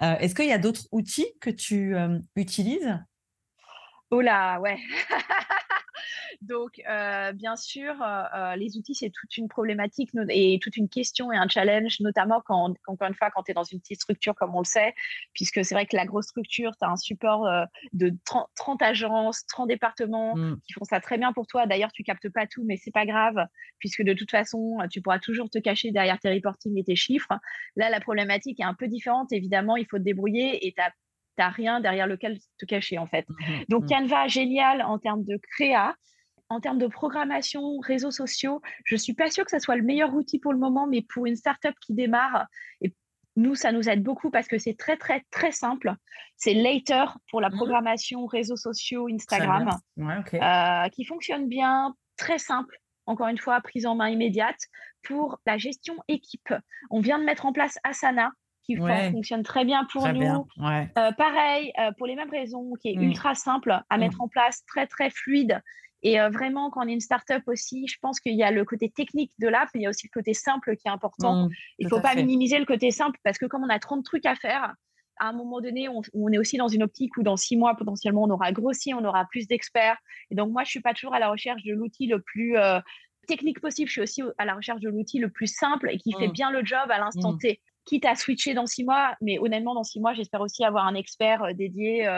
Est-ce 0.00 0.34
qu'il 0.34 0.48
y 0.48 0.52
a 0.52 0.58
d'autres 0.58 0.88
outils 0.90 1.28
que 1.40 1.50
tu 1.50 1.94
utilises? 2.34 2.98
Oh 4.10 4.20
là, 4.20 4.60
ouais. 4.60 4.78
Donc, 6.42 6.80
euh, 6.88 7.32
bien 7.32 7.56
sûr, 7.56 8.00
euh, 8.02 8.22
euh, 8.34 8.56
les 8.56 8.76
outils, 8.76 8.94
c'est 8.94 9.10
toute 9.10 9.36
une 9.36 9.48
problématique 9.48 10.10
et 10.28 10.58
toute 10.62 10.76
une 10.76 10.88
question 10.88 11.32
et 11.32 11.36
un 11.36 11.48
challenge, 11.48 12.00
notamment 12.00 12.42
quand, 12.44 12.74
encore 12.86 13.08
une 13.08 13.14
fois, 13.14 13.30
quand 13.30 13.42
tu 13.42 13.52
es 13.52 13.54
dans 13.54 13.64
une 13.64 13.80
petite 13.80 14.00
structure 14.00 14.34
comme 14.34 14.54
on 14.54 14.60
le 14.60 14.66
sait, 14.66 14.94
puisque 15.32 15.64
c'est 15.64 15.74
vrai 15.74 15.86
que 15.86 15.96
la 15.96 16.04
grosse 16.04 16.26
structure, 16.26 16.72
tu 16.76 16.84
as 16.84 16.90
un 16.90 16.96
support 16.96 17.48
de 17.92 18.12
30, 18.24 18.82
agences, 18.82 19.46
30 19.46 19.68
départements 19.68 20.36
mmh. 20.36 20.60
qui 20.66 20.72
font 20.74 20.84
ça 20.84 21.00
très 21.00 21.18
bien 21.18 21.32
pour 21.32 21.46
toi. 21.46 21.66
D'ailleurs, 21.66 21.92
tu 21.92 22.02
captes 22.02 22.28
pas 22.28 22.46
tout, 22.46 22.64
mais 22.64 22.76
c'est 22.76 22.92
pas 22.92 23.06
grave, 23.06 23.46
puisque 23.78 24.02
de 24.02 24.12
toute 24.12 24.30
façon, 24.30 24.78
tu 24.90 25.00
pourras 25.00 25.18
toujours 25.18 25.48
te 25.48 25.58
cacher 25.58 25.92
derrière 25.92 26.18
tes 26.18 26.32
reporting 26.32 26.78
et 26.78 26.84
tes 26.84 26.96
chiffres. 26.96 27.32
Là, 27.76 27.90
la 27.90 28.00
problématique 28.00 28.60
est 28.60 28.64
un 28.64 28.74
peu 28.74 28.88
différente. 28.88 29.32
Évidemment, 29.32 29.76
il 29.76 29.86
faut 29.86 29.98
te 29.98 30.02
débrouiller 30.02 30.66
et 30.66 30.72
tu 30.72 30.82
n'as 31.38 31.50
rien 31.50 31.80
derrière 31.80 32.06
lequel 32.06 32.38
te 32.58 32.66
cacher 32.66 32.98
en 32.98 33.06
fait. 33.06 33.26
Mmh 33.28 33.64
Donc 33.68 33.84
mmh. 33.84 33.88
Canva, 33.88 34.28
génial 34.28 34.82
en 34.82 34.98
termes 34.98 35.24
de 35.24 35.38
créa 35.56 35.94
en 36.50 36.60
termes 36.60 36.78
de 36.78 36.86
programmation, 36.86 37.78
réseaux 37.78 38.10
sociaux, 38.10 38.60
je 38.84 38.94
ne 38.94 39.00
suis 39.00 39.14
pas 39.14 39.30
sûre 39.30 39.44
que 39.44 39.50
ce 39.50 39.58
soit 39.58 39.76
le 39.76 39.82
meilleur 39.82 40.14
outil 40.14 40.38
pour 40.38 40.52
le 40.52 40.58
moment, 40.58 40.86
mais 40.86 41.02
pour 41.02 41.26
une 41.26 41.36
startup 41.36 41.74
qui 41.80 41.94
démarre, 41.94 42.46
et 42.80 42.94
nous, 43.36 43.54
ça 43.54 43.72
nous 43.72 43.88
aide 43.88 44.02
beaucoup 44.02 44.30
parce 44.30 44.46
que 44.46 44.58
c'est 44.58 44.74
très, 44.74 44.96
très, 44.96 45.22
très 45.30 45.50
simple. 45.50 45.92
C'est 46.36 46.54
Later 46.54 47.06
pour 47.30 47.40
la 47.40 47.48
mmh. 47.48 47.56
programmation 47.56 48.26
réseaux 48.26 48.56
sociaux, 48.56 49.08
Instagram, 49.08 49.70
euh, 49.98 50.88
qui 50.90 51.04
fonctionne 51.04 51.48
bien, 51.48 51.94
très 52.16 52.38
simple. 52.38 52.76
Encore 53.06 53.28
une 53.28 53.38
fois, 53.38 53.60
prise 53.60 53.86
en 53.86 53.94
main 53.94 54.08
immédiate. 54.08 54.58
Pour 55.02 55.38
la 55.46 55.58
gestion 55.58 55.96
équipe, 56.08 56.54
on 56.90 57.00
vient 57.00 57.18
de 57.18 57.24
mettre 57.24 57.44
en 57.44 57.52
place 57.52 57.78
Asana, 57.84 58.30
qui 58.64 58.76
fonctionne 58.76 59.42
très 59.42 59.64
bien 59.64 59.86
pour 59.92 60.06
nous. 60.08 60.46
Euh, 60.60 61.12
pareil, 61.12 61.72
euh, 61.78 61.92
pour 61.98 62.06
les 62.06 62.16
mêmes 62.16 62.30
raisons, 62.30 62.72
qui 62.80 62.90
est 62.90 62.96
mmh. 62.96 63.02
ultra 63.02 63.34
simple 63.34 63.70
à 63.88 63.96
mmh. 63.96 64.00
mettre 64.00 64.20
en 64.20 64.28
place, 64.28 64.64
très, 64.66 64.86
très 64.86 65.10
fluide. 65.10 65.60
Et 66.02 66.20
euh, 66.20 66.28
vraiment, 66.28 66.70
quand 66.70 66.84
on 66.84 66.88
est 66.88 66.92
une 66.92 67.00
startup 67.00 67.42
aussi, 67.46 67.86
je 67.88 67.96
pense 68.00 68.20
qu'il 68.20 68.34
y 68.34 68.42
a 68.42 68.50
le 68.50 68.64
côté 68.64 68.90
technique 68.90 69.32
de 69.38 69.48
l'app, 69.48 69.68
mais 69.74 69.80
il 69.80 69.82
y 69.84 69.86
a 69.86 69.90
aussi 69.90 70.06
le 70.06 70.18
côté 70.18 70.34
simple 70.34 70.76
qui 70.76 70.88
est 70.88 70.90
important. 70.90 71.46
Mmh, 71.46 71.50
il 71.78 71.86
ne 71.86 71.90
faut 71.90 72.00
pas 72.00 72.14
minimiser 72.14 72.58
le 72.58 72.66
côté 72.66 72.90
simple 72.90 73.18
parce 73.24 73.38
que 73.38 73.46
comme 73.46 73.64
on 73.64 73.70
a 73.70 73.78
30 73.78 74.04
trucs 74.04 74.26
à 74.26 74.34
faire, 74.34 74.74
à 75.18 75.28
un 75.28 75.32
moment 75.32 75.60
donné, 75.60 75.88
on, 75.88 76.32
est 76.32 76.38
aussi 76.38 76.56
dans 76.56 76.68
une 76.68 76.82
optique 76.82 77.16
où 77.16 77.22
dans 77.22 77.36
six 77.36 77.56
mois, 77.56 77.76
potentiellement, 77.76 78.24
on 78.24 78.30
aura 78.30 78.52
grossi, 78.52 78.92
on 78.94 79.04
aura 79.04 79.24
plus 79.26 79.46
d'experts. 79.46 79.96
Et 80.30 80.34
donc, 80.34 80.50
moi, 80.50 80.64
je 80.64 80.68
ne 80.68 80.70
suis 80.70 80.80
pas 80.80 80.92
toujours 80.92 81.14
à 81.14 81.18
la 81.18 81.30
recherche 81.30 81.62
de 81.62 81.72
l'outil 81.72 82.06
le 82.06 82.20
plus 82.20 82.56
euh, 82.56 82.80
technique 83.28 83.60
possible. 83.60 83.88
Je 83.88 83.92
suis 83.92 84.00
aussi 84.00 84.22
à 84.38 84.44
la 84.44 84.54
recherche 84.54 84.80
de 84.80 84.88
l'outil 84.88 85.20
le 85.20 85.30
plus 85.30 85.46
simple 85.46 85.88
et 85.90 85.98
qui 85.98 86.12
fait 86.18 86.28
bien 86.28 86.50
le 86.50 86.64
job 86.64 86.90
à 86.90 86.98
l'instant 86.98 87.34
mmh. 87.34 87.38
T. 87.38 87.60
Quitte 87.84 88.06
à 88.06 88.14
switcher 88.14 88.54
dans 88.54 88.66
six 88.66 88.84
mois, 88.84 89.16
mais 89.20 89.38
honnêtement, 89.38 89.74
dans 89.74 89.84
six 89.84 90.00
mois, 90.00 90.14
j'espère 90.14 90.40
aussi 90.40 90.64
avoir 90.64 90.86
un 90.86 90.94
expert 90.94 91.42
euh, 91.42 91.52
dédié 91.52 92.08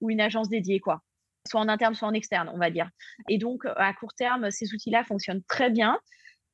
ou 0.00 0.10
une 0.10 0.20
agence 0.20 0.48
dédiée. 0.48 0.80
quoi 0.80 1.02
soit 1.46 1.60
en 1.60 1.68
interne, 1.68 1.94
soit 1.94 2.08
en 2.08 2.14
externe, 2.14 2.50
on 2.52 2.58
va 2.58 2.70
dire. 2.70 2.88
Et 3.28 3.38
donc, 3.38 3.66
à 3.76 3.92
court 3.92 4.14
terme, 4.14 4.50
ces 4.50 4.72
outils-là 4.72 5.04
fonctionnent 5.04 5.42
très 5.48 5.70
bien. 5.70 5.98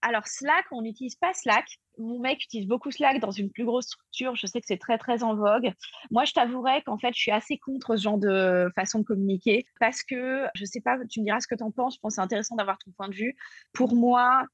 Alors, 0.02 0.26
Slack, 0.26 0.64
on 0.72 0.83
n'utilise 0.83 1.14
pas 1.16 1.35
Slack. 1.35 1.66
Mon 1.98 2.18
mec 2.20 2.42
utilise 2.42 2.66
beaucoup 2.66 2.90
Slack 2.90 3.20
dans 3.20 3.30
une 3.30 3.50
plus 3.50 3.64
grosse 3.64 3.87
structure. 3.87 4.35
Je 4.35 4.46
sais 4.46 4.61
que 4.61 4.66
c'est 4.66 4.78
très, 4.78 4.96
très 4.96 5.22
en 5.22 5.35
vogue. 5.35 5.72
Moi, 6.11 6.24
je 6.24 6.33
t'avouerais 6.33 6.83
qu'en 6.83 6.96
fait, 6.98 7.12
je 7.14 7.20
suis 7.20 7.30
assez 7.30 7.59
contre 7.59 7.96
ce 7.96 8.02
genre 8.02 8.18
de 8.18 8.70
façon 8.74 9.00
de 9.00 9.04
communiquer 9.04 9.66
parce 9.78 10.02
que, 10.02 10.46
je 10.54 10.62
ne 10.62 10.66
sais 10.66 10.80
pas, 10.80 10.96
tu 11.11 11.20
me 11.20 11.26
diras 11.26 11.40
ce 11.40 11.46
que 11.46 11.54
tu 11.54 11.62
en 11.62 11.70
penses. 11.70 11.96
Je 11.96 12.00
pense 12.00 12.12
que 12.12 12.14
c'est 12.14 12.22
intéressant 12.22 12.56
d'avoir 12.56 12.78
ton 12.78 12.90
point 12.92 13.09
de 13.09 13.14
vue. 13.14 13.37
Pour 13.74 13.94
moi, 13.94 14.46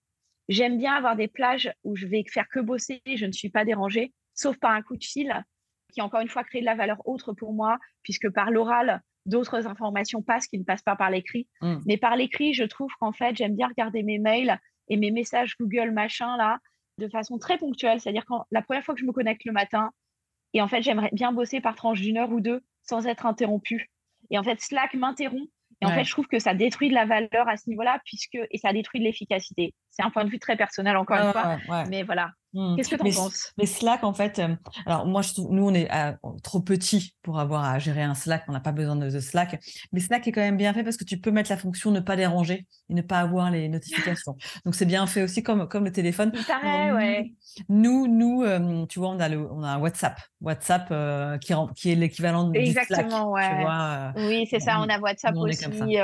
j'aime 0.49 0.79
bien 0.79 0.95
avoir 0.95 1.17
des 1.17 1.29
plages 1.29 1.73
où 1.85 1.97
je 1.97 2.07
vais 2.07 2.25
faire 2.29 2.49
que 2.49 2.61
bosser. 2.61 3.01
Je 3.07 3.27
ne 3.27 3.33
suis 3.33 3.51
pas 3.51 3.65
dérangée, 3.65 4.13
sauf 4.35 4.57
par 4.59 4.73
un 4.73 4.83
coup 4.83 4.97
de 4.97 5.05
fil 5.05 5.33
qui, 5.93 6.01
encore 6.01 6.21
une 6.21 6.29
fois, 6.29 6.45
crée 6.45 6.61
de 6.61 6.65
la 6.65 6.75
valeur 6.75 7.07
autre 7.07 7.33
pour 7.33 7.53
moi, 7.53 7.79
puisque 8.03 8.29
par 8.31 8.51
l'oral, 8.51 9.03
d'autres 9.25 9.67
informations 9.67 10.23
passent 10.23 10.47
qui 10.47 10.59
ne 10.59 10.65
passent 10.65 10.83
pas 10.83 10.97
par 10.97 11.11
l'écrit. 11.11 11.49
Mmh. 11.61 11.77
Mais 11.87 11.97
par 11.97 12.17
l'écrit, 12.17 12.55
je 12.55 12.65
trouve 12.65 12.93
qu'en 13.01 13.13
fait, 13.13 13.37
j'aime 13.37 13.57
bien 13.57 13.69
regarder 13.69 14.03
mes 14.03 14.19
mails 14.19 14.59
et 14.89 14.97
mes 14.97 15.11
messages 15.11 15.57
Google 15.59 15.91
machin 15.91 16.37
là 16.37 16.59
de 16.99 17.09
façon 17.09 17.39
très 17.39 17.59
ponctuelle. 17.59 18.01
C'est-à-dire 18.01 18.25
quand 18.27 18.47
la 18.51 18.63
première 18.63 18.85
fois 18.85 18.95
que 18.95 19.01
je 19.01 19.07
me 19.07 19.13
connecte 19.13 19.45
le 19.45 19.53
matin, 19.53 19.91
et 20.55 20.63
en 20.63 20.69
fait, 20.69 20.83
j'aimerais 20.83 21.11
bien 21.13 21.33
bosser 21.33 21.61
par 21.61 21.75
tranche 21.75 22.01
d'une 22.01 22.17
heure 22.17 22.31
ou 22.31 22.41
deux 22.41 22.63
sans 22.83 23.07
être 23.07 23.27
interrompu. 23.27 23.91
Et 24.31 24.39
en 24.39 24.43
fait, 24.43 24.61
Slack 24.61 24.95
m'interrompt. 24.95 25.51
Et 25.83 25.87
en 25.87 25.91
fait, 25.91 26.05
je 26.05 26.11
trouve 26.11 26.27
que 26.27 26.39
ça 26.39 26.55
détruit 26.55 26.89
de 26.89 26.95
la 26.95 27.05
valeur 27.05 27.47
à 27.49 27.59
ce 27.59 27.69
niveau-là, 27.69 28.01
puisque 28.07 28.39
et 28.51 28.57
ça 28.57 28.73
détruit 28.73 29.01
de 29.01 29.05
l'efficacité. 29.05 29.75
C'est 29.97 30.05
un 30.05 30.11
point 30.11 30.25
de 30.25 30.31
vue 30.31 30.39
très 30.39 30.57
personnel, 30.57 30.97
encore 30.97 31.17
une 31.17 31.33
fois. 31.33 31.59
Mais 31.89 32.03
voilà, 32.03 32.31
Mmh. 32.57 32.77
Qu'est-ce 32.77 32.89
que 32.89 32.97
tu 32.97 33.03
en 33.03 33.25
penses? 33.25 33.53
Mais 33.59 33.67
Slack, 33.67 34.03
en 34.03 34.15
fait, 34.15 34.39
euh, 34.39 34.55
alors 34.87 35.07
moi, 35.07 35.21
je 35.21 35.33
nous, 35.39 35.69
on 35.69 35.75
est 35.75 35.93
euh, 35.93 36.13
trop 36.43 36.61
petits 36.61 37.15
pour 37.23 37.39
avoir 37.39 37.65
à 37.65 37.79
gérer 37.79 38.03
un 38.03 38.15
Slack. 38.15 38.45
On 38.49 38.53
n'a 38.53 38.61
pas 38.61 38.73
besoin 38.73 38.97
de, 38.97 39.21
Slack. 39.21 39.61
Mais 39.93 40.01
Slack 40.01 40.27
est 40.27 40.33
quand 40.33 40.41
même 40.41 40.57
bien 40.57 40.73
fait 40.73 40.83
parce 40.83 40.97
que 40.97 41.05
tu 41.05 41.19
peux 41.19 41.31
mettre 41.31 41.51
la 41.51 41.59
fonction 41.59 41.91
ne 41.91 42.01
pas 42.01 42.17
déranger 42.17 42.67
et 42.89 42.95
ne 42.95 43.03
pas 43.03 43.19
avoir 43.19 43.51
les 43.51 43.69
notifications. 43.69 44.37
Donc, 44.65 44.75
c'est 44.75 44.87
bien 44.87 45.07
fait 45.07 45.23
aussi 45.23 45.43
comme, 45.43 45.69
comme 45.69 45.85
le 45.85 45.93
téléphone. 45.93 46.33
paraît, 46.47 46.93
ouais. 46.93 47.33
Nous, 47.69 48.07
nous 48.07 48.43
euh, 48.43 48.87
tu 48.87 49.01
vois, 49.01 49.11
on 49.11 49.21
a, 49.21 49.29
le, 49.29 49.39
on 49.53 49.63
a 49.63 49.73
un 49.73 49.79
WhatsApp. 49.79 50.19
WhatsApp 50.41 50.89
qui, 51.41 51.53
qui 51.75 51.93
est 51.93 51.95
l'équivalent 51.95 52.49
du 52.49 52.67
Slack. 52.67 52.91
Exactement, 52.91 53.33
ouais. 53.33 53.67
oui, 54.17 54.47
c'est 54.49 54.61
ça. 54.61 54.81
On 54.81 54.89
a 54.89 54.99
WhatsApp 54.99 55.37
aussi. 55.37 55.99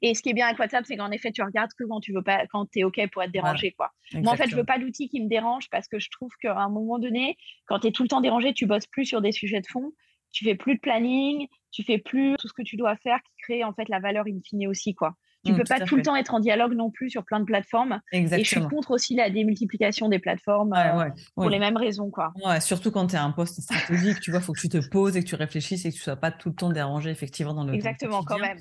et 0.00 0.14
ce 0.14 0.22
qui 0.22 0.30
est 0.30 0.34
bien 0.34 0.46
avec 0.46 0.58
WhatsApp, 0.58 0.84
c'est 0.86 0.96
qu'en 0.96 1.10
effet, 1.10 1.30
tu 1.30 1.42
regardes 1.42 1.72
que 1.78 1.84
quand 1.84 2.00
tu 2.00 2.14
veux 2.14 2.22
pas, 2.22 2.46
quand 2.50 2.66
es 2.74 2.84
OK 2.84 3.00
pour 3.12 3.22
être 3.22 3.29
dérangé. 3.30 3.72
Quoi. 3.72 3.92
Moi, 4.14 4.32
en 4.32 4.36
fait, 4.36 4.48
je 4.48 4.56
veux 4.56 4.64
pas 4.64 4.78
d'outil 4.78 5.08
qui 5.08 5.20
me 5.20 5.28
dérange 5.28 5.68
parce 5.70 5.88
que 5.88 5.98
je 5.98 6.08
trouve 6.10 6.30
qu'à 6.40 6.56
un 6.56 6.68
moment 6.68 6.98
donné, 6.98 7.36
quand 7.66 7.80
tu 7.80 7.88
es 7.88 7.92
tout 7.92 8.02
le 8.02 8.08
temps 8.08 8.20
dérangé, 8.20 8.52
tu 8.52 8.66
bosses 8.66 8.86
plus 8.86 9.04
sur 9.04 9.20
des 9.20 9.32
sujets 9.32 9.60
de 9.60 9.66
fond, 9.66 9.92
tu 10.32 10.44
fais 10.44 10.54
plus 10.54 10.76
de 10.76 10.80
planning, 10.80 11.46
tu 11.70 11.82
fais 11.82 11.98
plus 11.98 12.36
tout 12.38 12.48
ce 12.48 12.52
que 12.52 12.62
tu 12.62 12.76
dois 12.76 12.96
faire 12.96 13.20
qui 13.22 13.32
crée 13.42 13.64
en 13.64 13.72
fait 13.72 13.88
la 13.88 14.00
valeur 14.00 14.24
in 14.28 14.38
fine 14.44 14.66
aussi 14.66 14.94
quoi. 14.94 15.14
Tu 15.44 15.52
ne 15.52 15.56
mmh, 15.56 15.58
peux 15.58 15.64
pas 15.64 15.80
tout 15.80 15.96
le 15.96 16.02
temps 16.02 16.16
être 16.16 16.34
en 16.34 16.40
dialogue 16.40 16.74
non 16.74 16.90
plus 16.90 17.08
sur 17.08 17.24
plein 17.24 17.40
de 17.40 17.44
plateformes. 17.44 18.00
Exactement. 18.12 18.40
Et 18.40 18.44
je 18.44 18.48
suis 18.50 18.68
contre 18.68 18.90
aussi 18.90 19.14
la 19.14 19.30
démultiplication 19.30 20.08
des 20.08 20.18
plateformes 20.18 20.74
euh, 20.74 21.08
pour 21.34 21.48
les 21.48 21.58
mêmes 21.58 21.78
raisons. 21.78 22.10
Quoi. 22.10 22.32
Ouais, 22.44 22.60
surtout 22.60 22.90
quand 22.90 23.06
tu 23.06 23.14
es 23.14 23.18
un 23.18 23.30
poste 23.30 23.60
stratégique, 23.60 24.20
tu 24.20 24.30
vois, 24.30 24.40
il 24.40 24.42
faut 24.42 24.52
que 24.52 24.60
tu 24.60 24.68
te 24.68 24.86
poses 24.88 25.16
et 25.16 25.22
que 25.22 25.28
tu 25.28 25.36
réfléchisses 25.36 25.86
et 25.86 25.90
que 25.90 25.94
tu 25.94 26.00
ne 26.00 26.04
sois 26.04 26.16
pas 26.16 26.30
tout 26.30 26.50
le 26.50 26.54
temps 26.54 26.70
dérangé 26.70 27.10
effectivement 27.10 27.54
dans 27.54 27.64
le 27.64 27.74
Exactement, 27.74 28.22
quand 28.22 28.38
même. 28.38 28.58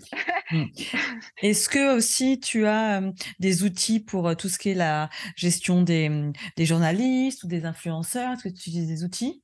Mmh. 0.51 0.63
Est-ce 1.41 1.67
que 1.67 1.97
aussi 1.97 2.39
tu 2.39 2.65
as 2.65 3.01
des 3.39 3.63
outils 3.63 3.99
pour 3.99 4.35
tout 4.37 4.47
ce 4.47 4.57
qui 4.57 4.69
est 4.69 4.75
la 4.75 5.09
gestion 5.35 5.81
des, 5.81 6.07
mmh, 6.07 6.33
des 6.55 6.65
journalistes 6.65 7.43
ou 7.43 7.47
des 7.47 7.65
influenceurs? 7.65 8.31
Est-ce 8.31 8.43
que 8.43 8.49
tu 8.49 8.69
utilises 8.69 8.87
des 8.87 9.03
outils? 9.03 9.43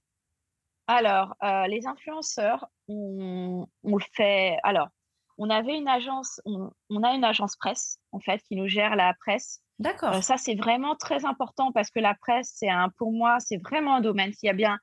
Alors, 0.88 1.36
euh, 1.44 1.68
les 1.68 1.88
influenceurs, 1.88 2.70
on, 2.88 3.68
on, 3.84 3.96
le 3.96 4.04
fait. 4.14 4.58
Alors, 4.64 4.90
on 5.38 5.50
avait 5.50 5.78
une 5.78 5.88
agence, 5.88 6.40
on, 6.46 7.04
a 7.04 7.14
une 7.14 7.24
agence 7.24 7.56
presse 7.56 8.00
en 8.12 8.20
fait 8.20 8.42
qui 8.44 8.56
nous 8.56 8.68
gère 8.68 8.96
la 8.96 9.14
presse. 9.14 9.62
D'accord. 9.80 10.16
Euh, 10.16 10.22
ça 10.22 10.38
c'est 10.38 10.56
vraiment 10.56 10.96
très 10.96 11.26
important 11.26 11.72
parce 11.72 11.92
que 11.92 12.00
la 12.00 12.16
presse, 12.16 12.54
c'est 12.56 12.70
un, 12.70 12.90
pour 12.98 13.12
moi, 13.12 13.38
c'est 13.40 13.58
vraiment 13.58 13.96
un 13.96 14.02
domaine. 14.02 14.32
S'il 14.34 14.48
y 14.48 14.50
a 14.50 14.54
bien, 14.54 14.78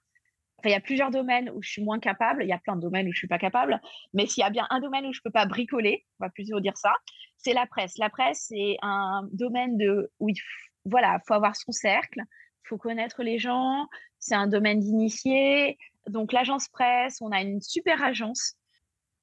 enfin, 0.58 0.68
il 0.68 0.72
y 0.72 0.76
a 0.76 0.80
plusieurs 0.80 1.10
domaines 1.10 1.50
où 1.54 1.62
je 1.62 1.70
suis 1.70 1.82
moins 1.82 1.98
capable. 1.98 2.42
Il 2.42 2.48
y 2.48 2.52
a 2.52 2.58
plein 2.58 2.76
de 2.76 2.82
domaines 2.82 3.08
où 3.08 3.12
je 3.12 3.18
suis 3.18 3.28
pas 3.28 3.38
capable. 3.38 3.80
Mais 4.12 4.26
s'il 4.26 4.42
y 4.42 4.46
a 4.46 4.50
bien 4.50 4.66
un 4.70 4.80
domaine 4.80 5.06
où 5.06 5.12
je 5.12 5.20
peux 5.24 5.30
pas 5.30 5.46
bricoler, 5.46 6.04
on 6.20 6.26
va 6.26 6.30
plutôt 6.30 6.60
dire 6.60 6.76
ça, 6.76 6.92
c'est 7.38 7.54
la 7.54 7.66
presse. 7.66 7.96
La 7.98 8.10
presse, 8.10 8.46
c'est 8.48 8.76
un 8.82 9.26
domaine 9.32 9.78
de 9.78 10.10
où 10.20 10.28
il 10.28 10.36
voilà, 10.84 11.20
faut 11.26 11.34
avoir 11.34 11.54
son 11.56 11.72
cercle, 11.72 12.20
faut 12.64 12.76
connaître 12.76 13.22
les 13.22 13.38
gens. 13.38 13.86
C'est 14.18 14.34
un 14.34 14.46
domaine 14.46 14.80
d'initié. 14.80 15.78
Donc 16.08 16.32
l'agence 16.32 16.68
presse, 16.68 17.18
on 17.20 17.30
a 17.30 17.40
une 17.40 17.60
super 17.60 18.02
agence 18.02 18.56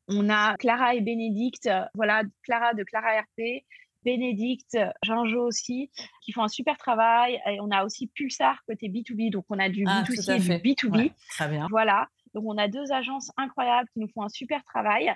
on 0.10 0.30
a 0.30 0.56
Clara 0.58 0.96
et 0.96 1.02
Bénédicte, 1.02 1.70
voilà, 1.94 2.24
Clara 2.44 2.74
de 2.74 2.84
Clara 2.84 3.22
RP, 3.22 3.64
Bénédicte, 4.04 4.78
Jean-Jo 5.04 5.46
aussi, 5.46 5.92
qui 6.22 6.32
font 6.32 6.44
un 6.44 6.48
super 6.48 6.78
travail. 6.78 7.40
Et 7.48 7.60
on 7.62 7.70
a 7.72 7.84
aussi 7.84 8.08
Pulsar 8.08 8.62
côté 8.68 8.88
B2B, 8.88 9.32
donc 9.32 9.46
on 9.50 9.60
a 9.60 9.70
du 9.70 9.84
B2C 9.84 10.26
ah, 10.30 10.36
et 10.36 10.40
du 10.40 10.50
B2B. 10.50 11.12
très 11.30 11.50
bien. 11.50 11.68
Voilà, 11.70 12.08
donc 12.34 12.44
on 12.46 12.58
a 12.58 12.68
deux 12.68 12.92
agences 12.92 13.32
incroyables 13.38 13.90
qui 13.94 14.00
nous 14.00 14.10
font 14.14 14.24
un 14.24 14.30
super 14.30 14.64
travail. 14.64 15.14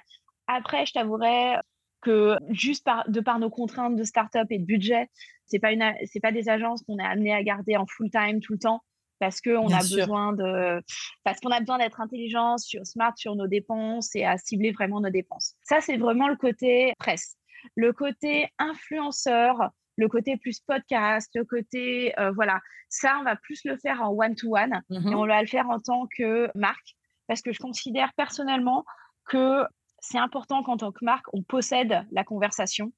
Après, 0.47 0.85
je 0.85 0.93
t'avouerai 0.93 1.55
que 2.01 2.35
juste 2.49 2.83
par, 2.83 3.09
de 3.09 3.21
par 3.21 3.39
nos 3.39 3.49
contraintes 3.49 3.95
de 3.95 4.03
start-up 4.03 4.47
et 4.49 4.59
de 4.59 4.65
budget, 4.65 5.09
c'est 5.45 5.59
pas 5.59 5.71
une, 5.71 5.93
c'est 6.05 6.19
pas 6.19 6.33
des 6.33 6.49
agences 6.49 6.83
qu'on 6.83 6.99
est 6.99 7.05
amené 7.05 7.33
à 7.33 7.41
garder 7.43 7.77
en 7.77 7.85
full 7.85 8.09
time 8.09 8.41
tout 8.41 8.53
le 8.53 8.59
temps 8.59 8.83
parce 9.23 9.39
qu'on 9.39 9.69
a 9.71 9.79
besoin 9.79 10.33
de 10.33 10.83
parce 11.23 11.39
qu'on 11.39 11.51
a 11.51 11.61
besoin 11.61 11.77
d'être 11.77 12.01
intelligent 12.01 12.57
sur 12.57 12.85
smart 12.85 13.13
sur 13.15 13.35
nos 13.37 13.47
dépenses 13.47 14.13
et 14.15 14.25
à 14.25 14.37
cibler 14.37 14.71
vraiment 14.71 14.99
nos 14.99 15.09
dépenses. 15.09 15.55
Ça 15.63 15.79
c'est 15.79 15.95
vraiment 15.95 16.27
le 16.27 16.35
côté 16.35 16.93
presse. 16.99 17.37
Le 17.77 17.93
côté 17.93 18.49
influenceur, 18.59 19.69
le 19.95 20.09
côté 20.09 20.35
plus 20.35 20.59
podcast, 20.59 21.29
le 21.35 21.45
côté 21.45 22.13
euh, 22.19 22.31
voilà, 22.31 22.59
ça 22.89 23.15
on 23.21 23.23
va 23.23 23.37
plus 23.37 23.61
le 23.63 23.77
faire 23.77 24.01
en 24.01 24.09
one 24.09 24.35
to 24.35 24.57
one 24.57 24.81
et 24.89 24.99
mmh 24.99 25.15
on 25.15 25.25
va 25.25 25.41
le 25.41 25.47
faire 25.47 25.69
en 25.69 25.79
tant 25.79 26.05
que 26.17 26.49
marque 26.53 26.95
parce 27.27 27.41
que 27.41 27.53
je 27.53 27.59
considère 27.59 28.11
personnellement 28.17 28.83
que 29.29 29.63
c'est 29.99 30.17
important 30.17 30.63
qu'en 30.63 30.75
tant 30.75 30.91
que 30.91 31.05
marque 31.05 31.27
on 31.31 31.43
possède 31.43 32.05
la 32.11 32.25
conversation 32.25 32.91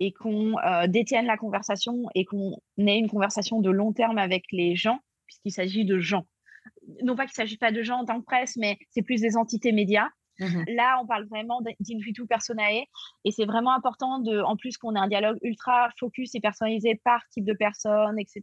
et 0.00 0.12
qu'on 0.12 0.58
euh, 0.58 0.86
détienne 0.86 1.24
la 1.24 1.38
conversation 1.38 1.94
et 2.14 2.26
qu'on 2.26 2.58
ait 2.76 2.98
une 2.98 3.08
conversation 3.08 3.62
de 3.62 3.70
long 3.70 3.94
terme 3.94 4.18
avec 4.18 4.44
les 4.52 4.76
gens 4.76 4.98
puisqu'il 5.32 5.52
s'agit 5.52 5.84
de 5.84 5.98
gens. 5.98 6.26
Non 7.02 7.16
pas 7.16 7.24
qu'il 7.24 7.32
ne 7.32 7.46
s'agit 7.46 7.58
pas 7.58 7.72
de 7.72 7.82
gens 7.82 8.00
en 8.00 8.04
tant 8.04 8.20
que 8.20 8.24
presse, 8.24 8.56
mais 8.56 8.78
c'est 8.90 9.02
plus 9.02 9.20
des 9.20 9.36
entités 9.36 9.72
médias. 9.72 10.08
Mmh 10.40 10.64
Là, 10.68 10.98
on 11.02 11.06
parle 11.06 11.26
vraiment 11.26 11.60
d'invitu 11.60 12.26
personae 12.26 12.84
et 13.24 13.30
c'est 13.30 13.44
vraiment 13.44 13.74
important, 13.74 14.18
de, 14.18 14.40
en 14.40 14.56
plus 14.56 14.78
qu'on 14.78 14.94
ait 14.94 14.98
un 14.98 15.08
dialogue 15.08 15.38
ultra 15.42 15.90
focus 15.98 16.34
et 16.34 16.40
personnalisé 16.40 17.00
par 17.04 17.20
type 17.30 17.44
de 17.44 17.52
personne, 17.52 18.18
etc., 18.18 18.42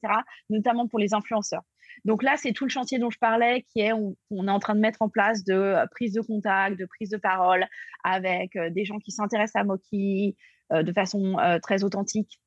notamment 0.50 0.88
pour 0.88 1.00
les 1.00 1.14
influenceurs. 1.14 1.64
Donc 2.06 2.22
là, 2.22 2.36
c'est 2.38 2.54
tout 2.54 2.66
le 2.66 2.70
chantier 2.70 3.00
dont 3.00 3.10
je 3.10 3.18
parlais 3.18 3.66
qui 3.74 3.82
est, 3.82 3.92
on, 3.94 4.16
est 4.32 4.52
en 4.52 4.60
train 4.60 4.76
de 4.76 4.80
mettre 4.80 5.02
en 5.02 5.10
place 5.10 5.44
de 5.44 5.54
euh, 5.54 5.86
prise 5.88 6.14
de 6.14 6.22
contact, 6.22 6.78
de 6.78 6.86
prise 6.86 7.10
de 7.10 7.18
parole 7.18 7.66
avec 8.04 8.56
euh, 8.56 8.70
des 8.70 8.86
gens 8.86 9.00
qui 9.00 9.12
s'intéressent 9.12 9.62
à 9.62 9.64
Moki 9.64 10.38
euh, 10.72 10.84
de 10.84 10.94
façon 10.94 11.38
très 11.64 11.84
authentique 11.84 12.40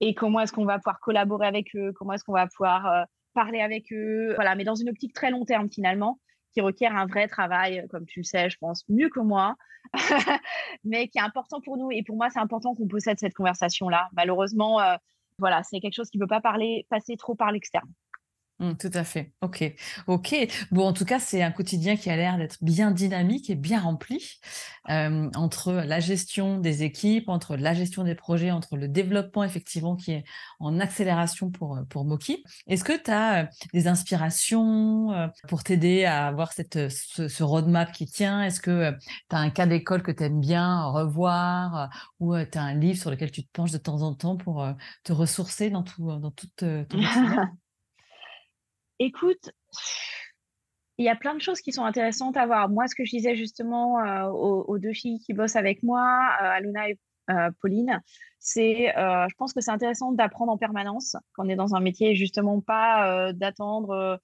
et 0.00 0.14
comment 0.14 0.40
est-ce 0.40 0.52
qu'on 0.52 0.64
va 0.64 0.78
pouvoir 0.78 1.00
collaborer 1.00 1.46
avec 1.46 1.74
eux, 1.74 1.92
comment 1.94 2.12
est-ce 2.12 2.24
qu'on 2.24 2.32
va 2.32 2.46
pouvoir 2.46 3.06
parler 3.32 3.60
avec 3.60 3.92
eux, 3.92 4.34
voilà, 4.34 4.54
mais 4.54 4.64
dans 4.64 4.74
une 4.74 4.88
optique 4.88 5.12
très 5.12 5.30
long 5.30 5.44
terme 5.44 5.68
finalement, 5.70 6.18
qui 6.52 6.60
requiert 6.60 6.96
un 6.96 7.06
vrai 7.06 7.28
travail, 7.28 7.86
comme 7.90 8.06
tu 8.06 8.20
le 8.20 8.24
sais, 8.24 8.50
je 8.50 8.58
pense, 8.58 8.84
mieux 8.88 9.08
que 9.08 9.20
moi, 9.20 9.56
mais 10.84 11.08
qui 11.08 11.18
est 11.18 11.22
important 11.22 11.60
pour 11.60 11.76
nous. 11.76 11.90
Et 11.90 12.02
pour 12.02 12.16
moi, 12.16 12.28
c'est 12.30 12.40
important 12.40 12.74
qu'on 12.74 12.88
possède 12.88 13.18
cette 13.18 13.34
conversation-là. 13.34 14.08
Malheureusement, 14.12 14.80
euh, 14.80 14.96
voilà, 15.38 15.62
c'est 15.62 15.80
quelque 15.80 15.94
chose 15.94 16.10
qui 16.10 16.18
ne 16.18 16.24
peut 16.24 16.28
pas 16.28 16.40
parler, 16.40 16.86
passer 16.90 17.16
trop 17.16 17.34
par 17.34 17.52
l'externe. 17.52 17.88
Mmh, 18.60 18.74
tout 18.74 18.90
à 18.92 19.04
fait. 19.04 19.32
OK. 19.40 19.74
OK. 20.06 20.34
Bon, 20.70 20.86
en 20.86 20.92
tout 20.92 21.06
cas, 21.06 21.18
c'est 21.18 21.42
un 21.42 21.50
quotidien 21.50 21.96
qui 21.96 22.10
a 22.10 22.16
l'air 22.16 22.36
d'être 22.36 22.58
bien 22.60 22.90
dynamique 22.90 23.48
et 23.48 23.54
bien 23.54 23.80
rempli 23.80 24.38
entre 24.86 25.72
la 25.72 26.00
gestion 26.00 26.58
des 26.58 26.82
équipes, 26.82 27.28
entre 27.28 27.56
la 27.56 27.74
gestion 27.74 28.04
des 28.04 28.14
projets, 28.14 28.50
entre 28.50 28.76
le 28.76 28.88
développement 28.88 29.44
effectivement 29.44 29.94
qui 29.94 30.12
est 30.12 30.24
en 30.58 30.80
accélération 30.80 31.50
pour, 31.50 31.78
pour 31.88 32.04
Moki. 32.04 32.42
Est-ce 32.66 32.84
que 32.84 33.00
tu 33.00 33.10
as 33.10 33.48
des 33.72 33.88
inspirations 33.88 35.30
pour 35.48 35.62
t'aider 35.62 36.04
à 36.04 36.26
avoir 36.26 36.52
cette, 36.52 36.90
ce, 36.90 37.42
roadmap 37.42 37.92
qui 37.92 38.06
tient? 38.06 38.42
Est-ce 38.42 38.60
que 38.60 38.90
tu 38.90 39.36
as 39.36 39.38
un 39.38 39.50
cas 39.50 39.66
d'école 39.66 40.02
que 40.02 40.10
tu 40.10 40.24
aimes 40.24 40.40
bien 40.40 40.84
revoir 40.84 41.88
ou 42.18 42.36
tu 42.36 42.58
as 42.58 42.62
un 42.62 42.74
livre 42.74 42.98
sur 42.98 43.10
lequel 43.10 43.30
tu 43.30 43.44
te 43.44 43.50
penches 43.52 43.72
de 43.72 43.78
temps 43.78 44.02
en 44.02 44.14
temps 44.14 44.36
pour 44.36 44.66
te 45.04 45.12
ressourcer 45.12 45.70
dans, 45.70 45.82
tout, 45.82 46.18
dans 46.18 46.32
toute 46.32 46.56
ton 46.56 46.98
Écoute, 49.02 49.50
il 50.98 51.06
y 51.06 51.08
a 51.08 51.16
plein 51.16 51.34
de 51.34 51.40
choses 51.40 51.62
qui 51.62 51.72
sont 51.72 51.84
intéressantes 51.84 52.36
à 52.36 52.44
voir. 52.44 52.68
Moi, 52.68 52.86
ce 52.86 52.94
que 52.94 53.06
je 53.06 53.10
disais 53.16 53.34
justement 53.34 53.98
euh, 53.98 54.28
aux, 54.28 54.78
deux 54.78 54.92
filles 54.92 55.20
qui 55.20 55.32
bossent 55.32 55.56
avec 55.56 55.82
moi, 55.82 56.02
euh, 56.42 56.44
Aluna 56.44 56.90
et 56.90 56.98
euh, 57.30 57.50
Pauline, 57.62 58.02
c'est, 58.38 58.92
je 58.94 59.34
pense 59.38 59.54
que 59.54 59.62
c'est 59.62 59.70
intéressant 59.70 60.12
d'apprendre 60.12 60.52
en 60.52 60.58
permanence 60.58 61.16
quand 61.32 61.46
on 61.46 61.48
est 61.48 61.56
dans 61.56 61.74
un 61.74 61.80
métier, 61.80 62.14
justement 62.14 62.60
pas 62.60 63.32
d'attendre 63.32 64.20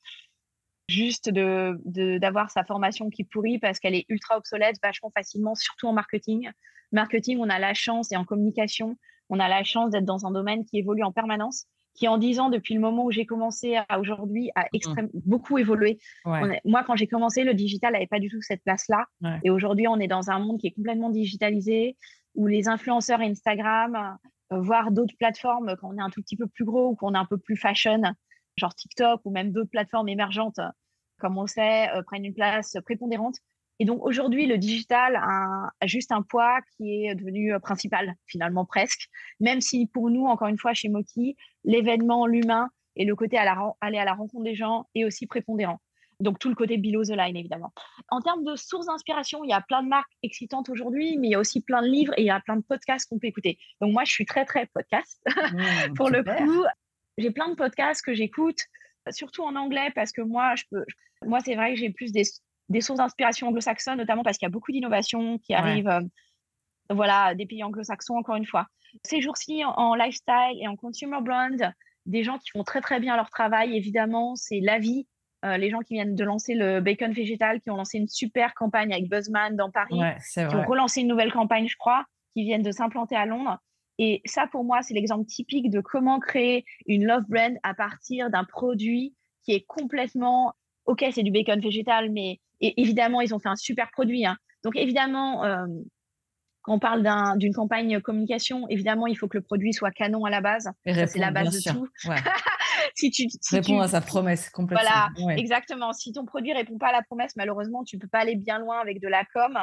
juste 0.89 1.31
de, 1.31 1.79
d'avoir 2.19 2.51
sa 2.51 2.65
formation 2.65 3.09
qui 3.09 3.25
pourrit 3.25 3.59
parce 3.59 3.79
qu'elle 3.79 3.95
est 3.95 4.05
ultra 4.09 4.37
obsolète 4.37 4.77
vachement 4.83 5.11
facilement, 5.11 5.55
surtout 5.55 5.87
en 5.87 5.93
marketing. 5.93 6.51
Marketing, 6.93 7.39
on 7.41 7.49
a 7.49 7.59
la 7.59 7.73
chance 7.73 8.13
et 8.13 8.17
en 8.17 8.25
communication, 8.25 8.97
on 9.31 9.41
a 9.41 9.49
la 9.49 9.65
chance 9.65 9.91
d'être 9.91 10.05
dans 10.05 10.27
un 10.27 10.31
domaine 10.31 10.65
qui 10.67 10.79
évolue 10.79 11.03
en 11.03 11.13
permanence 11.13 11.67
qui 11.97 12.07
en 12.09 12.19
10 12.19 12.41
ans, 12.41 12.51
depuis 12.51 12.75
le 12.75 12.81
moment 12.81 13.05
où 13.05 13.11
j'ai 13.11 13.27
commencé 13.27 13.79
à 13.89 13.99
aujourd'hui, 13.99 14.51
a 14.55 14.67
mmh. 14.73 15.09
beaucoup 15.15 15.59
évolué. 15.59 15.99
moi, 16.25 16.85
quand 16.85 16.97
j'ai 16.97 17.07
commencé, 17.07 17.43
le 17.43 17.55
digital 17.55 17.93
n'avait 17.95 18.07
pas 18.07 18.21
du 18.21 18.29
tout 18.29 18.43
cette 18.43 18.63
place-là. 18.63 19.07
Et 19.43 19.51
aujourd'hui, 19.51 19.89
on 19.89 19.99
est 19.99 20.09
dans 20.09 20.31
un 20.31 20.39
monde 20.39 20.61
qui 20.61 20.69
est 20.69 20.73
complètement 20.73 21.11
digitalisé, 21.11 21.97
où 22.35 22.47
les 22.47 22.69
influenceurs 22.69 23.21
Instagram, 23.21 24.19
euh, 24.53 24.61
voire 24.61 24.93
d'autres 24.93 25.17
plateformes, 25.19 25.75
quand 25.81 25.89
on 25.93 25.99
est 25.99 26.03
un 26.03 26.11
tout 26.11 26.23
petit 26.23 26.37
peu 26.37 26.47
plus 26.47 26.65
gros 26.65 26.91
ou 26.91 26.95
qu'on 26.95 27.15
est 27.15 27.19
un 27.19 27.25
peu 27.25 27.39
plus 27.39 27.57
fashion, 27.57 28.03
genre 28.57 28.75
TikTok 28.75 29.23
ou 29.25 29.31
même 29.31 29.53
d'autres 29.53 29.71
plateformes 29.71 30.09
émergentes, 30.09 30.61
comme 31.19 31.39
on 31.39 31.43
le 31.43 31.49
sait, 31.49 31.89
euh, 31.95 32.03
prennent 32.03 32.25
une 32.25 32.35
place 32.35 32.77
prépondérante. 32.85 33.37
Et 33.79 33.85
donc 33.85 34.05
aujourd'hui, 34.05 34.47
le 34.47 34.59
digital 34.59 35.17
a, 35.17 35.71
juste 35.87 36.13
un 36.13 36.23
poids 36.23 36.61
qui 36.77 37.07
est 37.07 37.15
devenu 37.15 37.53
euh, 37.53 37.59
principal, 37.59 38.15
finalement 38.27 38.65
presque, 38.65 39.09
même 39.41 39.61
si 39.61 39.87
pour 39.87 40.11
nous, 40.11 40.25
encore 40.27 40.49
une 40.49 40.59
fois, 40.59 40.73
chez 40.73 40.89
Moki, 40.89 41.37
l'événement, 41.65 42.27
l'humain 42.27 42.69
et 42.97 43.05
le 43.05 43.15
côté 43.15 43.37
à 43.37 43.45
la, 43.45 43.57
aller 43.81 43.99
à 43.99 44.05
la 44.05 44.15
rencontre 44.15 44.45
des 44.45 44.55
gens 44.55 44.87
est 44.95 45.05
aussi 45.05 45.27
prépondérant. 45.27 45.81
Donc 46.21 46.39
tout 46.39 46.49
le 46.49 46.55
côté 46.55 46.79
below 46.79 47.05
the 47.05 47.11
line, 47.11 47.37
évidemment. 47.37 47.75
En 48.09 48.23
termes 48.23 48.43
de 48.43 48.57
sources 48.57 48.87
d'inspiration, 48.87 49.45
il 49.45 49.51
y 49.51 49.53
a 49.53 49.61
plein 49.61 49.83
de 49.83 49.89
marques 49.89 50.13
excitantes 50.23 50.71
aujourd'hui, 50.71 51.19
mais 51.19 51.29
il 51.29 51.31
y 51.33 51.35
a 51.35 51.39
aussi 51.39 51.61
plein 51.61 51.83
de 51.83 51.89
livres 51.89 52.15
et 52.17 52.23
il 52.23 52.27
y 52.27 52.31
a 52.31 52.41
plein 52.41 52.57
de 52.57 52.63
podcasts 52.63 53.07
qu'on 53.09 53.19
peut 53.19 53.27
écouter. 53.27 53.59
Donc 53.83 53.93
moi, 53.93 54.05
je 54.05 54.13
suis 54.13 54.25
très, 54.25 54.47
très 54.47 54.67
podcast. 54.67 55.21
Mmh, 55.27 55.95
pour 55.97 56.09
le 56.09 56.25
coup, 56.25 56.65
j'ai 57.19 57.31
plein 57.31 57.49
de 57.51 57.55
podcasts 57.55 58.03
que 58.03 58.15
j'écoute, 58.15 58.61
surtout 59.11 59.43
en 59.43 59.57
anglais, 59.57 59.93
parce 59.95 60.13
que 60.13 60.23
moi, 60.23 60.55
je 60.57 60.65
peux, 60.71 60.85
moi 61.27 61.41
c'est 61.41 61.55
vrai 61.55 61.75
que 61.75 61.81
j'ai 61.81 61.91
plus 61.91 62.13
des, 62.13 62.25
des 62.69 62.81
sources 62.81 62.99
d'inspiration 62.99 63.49
anglo-saxonnes, 63.49 63.99
notamment 63.99 64.23
parce 64.23 64.39
qu'il 64.39 64.47
y 64.47 64.51
a 64.51 64.53
beaucoup 64.53 64.73
d'innovations 64.73 65.39
qui 65.39 65.55
arrivent 65.55 65.89
euh, 65.89 66.01
voilà, 66.91 67.35
des 67.35 67.47
pays 67.47 67.63
anglo-saxons, 67.63 68.17
encore 68.17 68.37
une 68.37 68.47
fois. 68.47 68.67
Ces 69.05 69.21
jours-ci, 69.21 69.63
en, 69.65 69.95
lifestyle 69.95 70.59
et 70.61 70.69
en 70.69 70.77
consumer 70.77 71.19
brand, 71.21 71.73
des 72.07 72.23
gens 72.23 72.39
qui 72.39 72.51
font 72.51 72.65
très 72.65 72.81
très 72.81 73.01
bien 73.01 73.17
leur 73.17 73.31
travail, 73.31 73.77
évidemment, 73.77 74.37
c'est 74.37 74.61
la 74.61 74.79
vie. 74.79 75.07
Euh, 75.45 75.59
les 75.59 75.71
gens 75.71 75.81
qui 75.81 75.95
viennent 75.95 76.15
de 76.15 76.25
lancer 76.25 76.55
le 76.55 76.81
bacon 76.81 77.13
végétal, 77.13 77.61
qui 77.61 77.71
ont 77.71 77.77
lancé 77.77 77.99
une 77.99 78.09
super 78.09 78.55
campagne 78.55 78.93
avec 78.93 79.09
Buzzman 79.09 79.55
dans 79.55 79.71
Paris, 79.71 80.01
qui 80.33 80.41
ont 80.41 80.65
relancé 80.65 81.03
une 81.03 81.09
nouvelle 81.09 81.33
campagne, 81.33 81.69
je 81.69 81.77
crois, 81.77 82.05
qui 82.33 82.45
viennent 82.45 82.63
de 82.63 82.73
s'implanter 82.73 83.17
à 83.17 83.27
Londres. 83.27 83.59
Et 83.99 84.23
ça, 84.25 84.47
pour 84.47 84.65
moi, 84.65 84.83
c'est 84.83 84.95
l'exemple 84.95 85.27
typique 85.27 85.71
de 85.71 85.81
comment 85.81 86.21
créer 86.21 86.65
une 86.87 87.05
love 87.05 87.25
brand 87.29 87.57
à 87.63 87.75
partir 87.75 88.31
d'un 88.31 88.45
produit 88.45 89.15
qui 89.43 89.53
est 89.53 89.65
complètement, 89.67 90.55
ok, 90.87 91.05
c'est 91.13 91.23
du 91.23 91.31
bacon 91.31 91.61
végétal, 91.61 92.11
mais 92.11 92.41
et 92.61 92.81
évidemment, 92.81 93.21
ils 93.21 93.35
ont 93.35 93.39
fait 93.39 93.49
un 93.49 93.57
super 93.57 93.91
produit. 93.91 94.25
Hein. 94.25 94.37
Donc, 94.65 94.77
évidemment, 94.77 95.45
euh, 95.45 95.67
quand 96.63 96.75
on 96.75 96.79
parle 96.79 97.39
d'une 97.39 97.55
campagne 97.55 98.01
communication, 98.01 98.67
évidemment, 98.69 99.07
il 99.07 99.17
faut 99.17 99.29
que 99.29 99.39
le 99.39 99.43
produit 99.43 99.73
soit 99.73 99.91
canon 99.91 100.25
à 100.25 100.31
la 100.31 100.41
base. 100.41 100.69
C'est 100.85 101.17
la 101.17 101.31
base 101.31 101.51
de 101.51 101.73
tout. 101.73 101.89
si 102.95 103.11
tu 103.11 103.29
réponds 103.53 103.81
à 103.81 103.89
sa 103.89 104.01
promesse 104.01 104.51
complètement. 104.51 104.85
Voilà, 105.17 105.37
exactement. 105.37 105.93
Si 105.93 106.13
ton 106.13 106.25
produit 106.25 106.53
répond 106.53 106.79
pas 106.79 106.89
à 106.89 106.93
la 106.93 107.03
promesse, 107.03 107.37
malheureusement, 107.37 107.85
tu 107.85 107.99
peux 107.99 108.09
pas 108.09 108.21
aller 108.21 108.37
bien 108.37 108.59
loin 108.59 108.81
avec 108.81 109.01
de 109.01 109.09
la 109.09 109.25
com. 109.33 109.59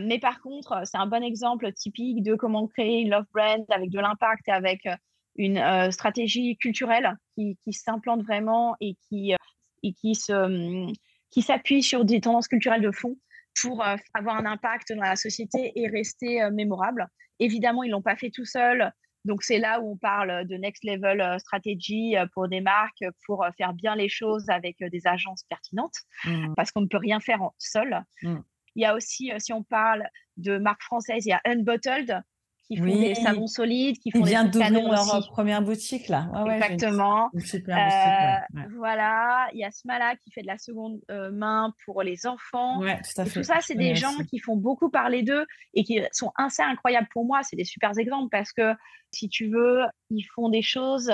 Mais 0.00 0.18
par 0.18 0.40
contre, 0.40 0.82
c'est 0.84 0.98
un 0.98 1.06
bon 1.06 1.22
exemple 1.22 1.72
typique 1.72 2.22
de 2.22 2.34
comment 2.34 2.66
créer 2.66 3.00
une 3.00 3.10
love 3.10 3.26
brand 3.32 3.64
avec 3.70 3.90
de 3.90 4.00
l'impact 4.00 4.48
et 4.48 4.52
avec 4.52 4.86
euh, 4.86 4.96
une 5.36 5.58
euh, 5.58 5.90
stratégie 5.92 6.56
culturelle 6.56 7.16
qui, 7.34 7.56
qui 7.62 7.72
s'implante 7.72 8.22
vraiment 8.22 8.74
et 8.80 8.96
qui, 9.08 9.34
et 9.84 9.92
qui 9.92 10.16
se 10.16 10.32
hum, 10.32 10.92
qui 11.30 11.42
s'appuie 11.42 11.82
sur 11.82 12.04
des 12.04 12.20
tendances 12.20 12.46
culturelles 12.46 12.80
de 12.80 12.92
fond 12.92 13.16
pour 13.60 13.84
euh, 13.84 13.96
avoir 14.14 14.36
un 14.36 14.46
impact 14.46 14.92
dans 14.92 15.02
la 15.02 15.16
société 15.16 15.72
et 15.74 15.88
rester 15.88 16.42
euh, 16.42 16.50
mémorable. 16.50 17.08
Évidemment, 17.40 17.82
ils 17.82 17.88
ne 17.88 17.92
l'ont 17.92 18.02
pas 18.02 18.16
fait 18.16 18.30
tout 18.30 18.44
seuls. 18.44 18.92
Donc, 19.24 19.42
c'est 19.42 19.58
là 19.58 19.80
où 19.80 19.92
on 19.92 19.96
parle 19.96 20.46
de 20.46 20.56
next 20.56 20.84
level 20.84 21.20
euh, 21.20 21.38
stratégie 21.38 22.14
pour 22.34 22.48
des 22.48 22.60
marques, 22.60 23.04
pour 23.26 23.44
faire 23.56 23.72
bien 23.72 23.96
les 23.96 24.08
choses 24.08 24.48
avec 24.48 24.76
des 24.78 25.06
agences 25.06 25.42
pertinentes, 25.48 25.96
mmh. 26.24 26.54
parce 26.56 26.70
qu'on 26.70 26.82
ne 26.82 26.86
peut 26.86 26.98
rien 26.98 27.18
faire 27.18 27.40
seul. 27.58 28.04
Mmh. 28.22 28.36
Il 28.76 28.82
y 28.82 28.86
a 28.86 28.94
aussi, 28.94 29.32
si 29.38 29.52
on 29.52 29.62
parle 29.62 30.04
de 30.36 30.58
marques 30.58 30.82
françaises, 30.82 31.26
il 31.26 31.30
y 31.30 31.32
a 31.32 31.40
Unbottled, 31.44 32.22
qui 32.66 32.76
font 32.76 32.84
des 32.84 33.14
savons 33.14 33.46
solides, 33.46 33.98
qui 33.98 34.10
font 34.10 34.20
Ils 34.20 34.26
viennent 34.26 34.50
d'ouvrir 34.50 34.88
leur 34.88 35.28
première 35.28 35.62
boutique 35.62 36.08
là. 36.08 36.28
Exactement. 36.46 37.30
Euh, 37.34 38.60
voilà, 38.76 39.48
il 39.52 39.60
y 39.60 39.64
a 39.64 39.70
Smala 39.70 40.16
qui 40.16 40.30
fait 40.30 40.42
de 40.42 40.46
la 40.46 40.58
seconde 40.58 41.00
euh, 41.10 41.30
main 41.30 41.72
pour 41.84 42.02
les 42.02 42.26
enfants. 42.26 42.80
Ouais, 42.80 43.00
tout 43.02 43.20
à 43.20 43.24
fait. 43.24 43.40
tout 43.40 43.42
ça, 43.44 43.58
c'est 43.60 43.74
des 43.74 43.94
gens 43.94 44.16
qui 44.30 44.38
font 44.38 44.56
beaucoup 44.56 44.90
parler 44.90 45.22
d'eux 45.22 45.44
et 45.74 45.84
qui 45.84 46.00
sont 46.12 46.32
assez 46.36 46.62
incroyables 46.62 47.08
pour 47.12 47.24
moi. 47.24 47.42
C'est 47.42 47.56
des 47.56 47.64
super 47.64 47.96
exemples 47.98 48.28
parce 48.30 48.52
que 48.52 48.72
si 49.12 49.28
tu 49.28 49.48
veux, 49.48 49.82
ils 50.10 50.24
font 50.34 50.48
des 50.48 50.62
choses 50.62 51.12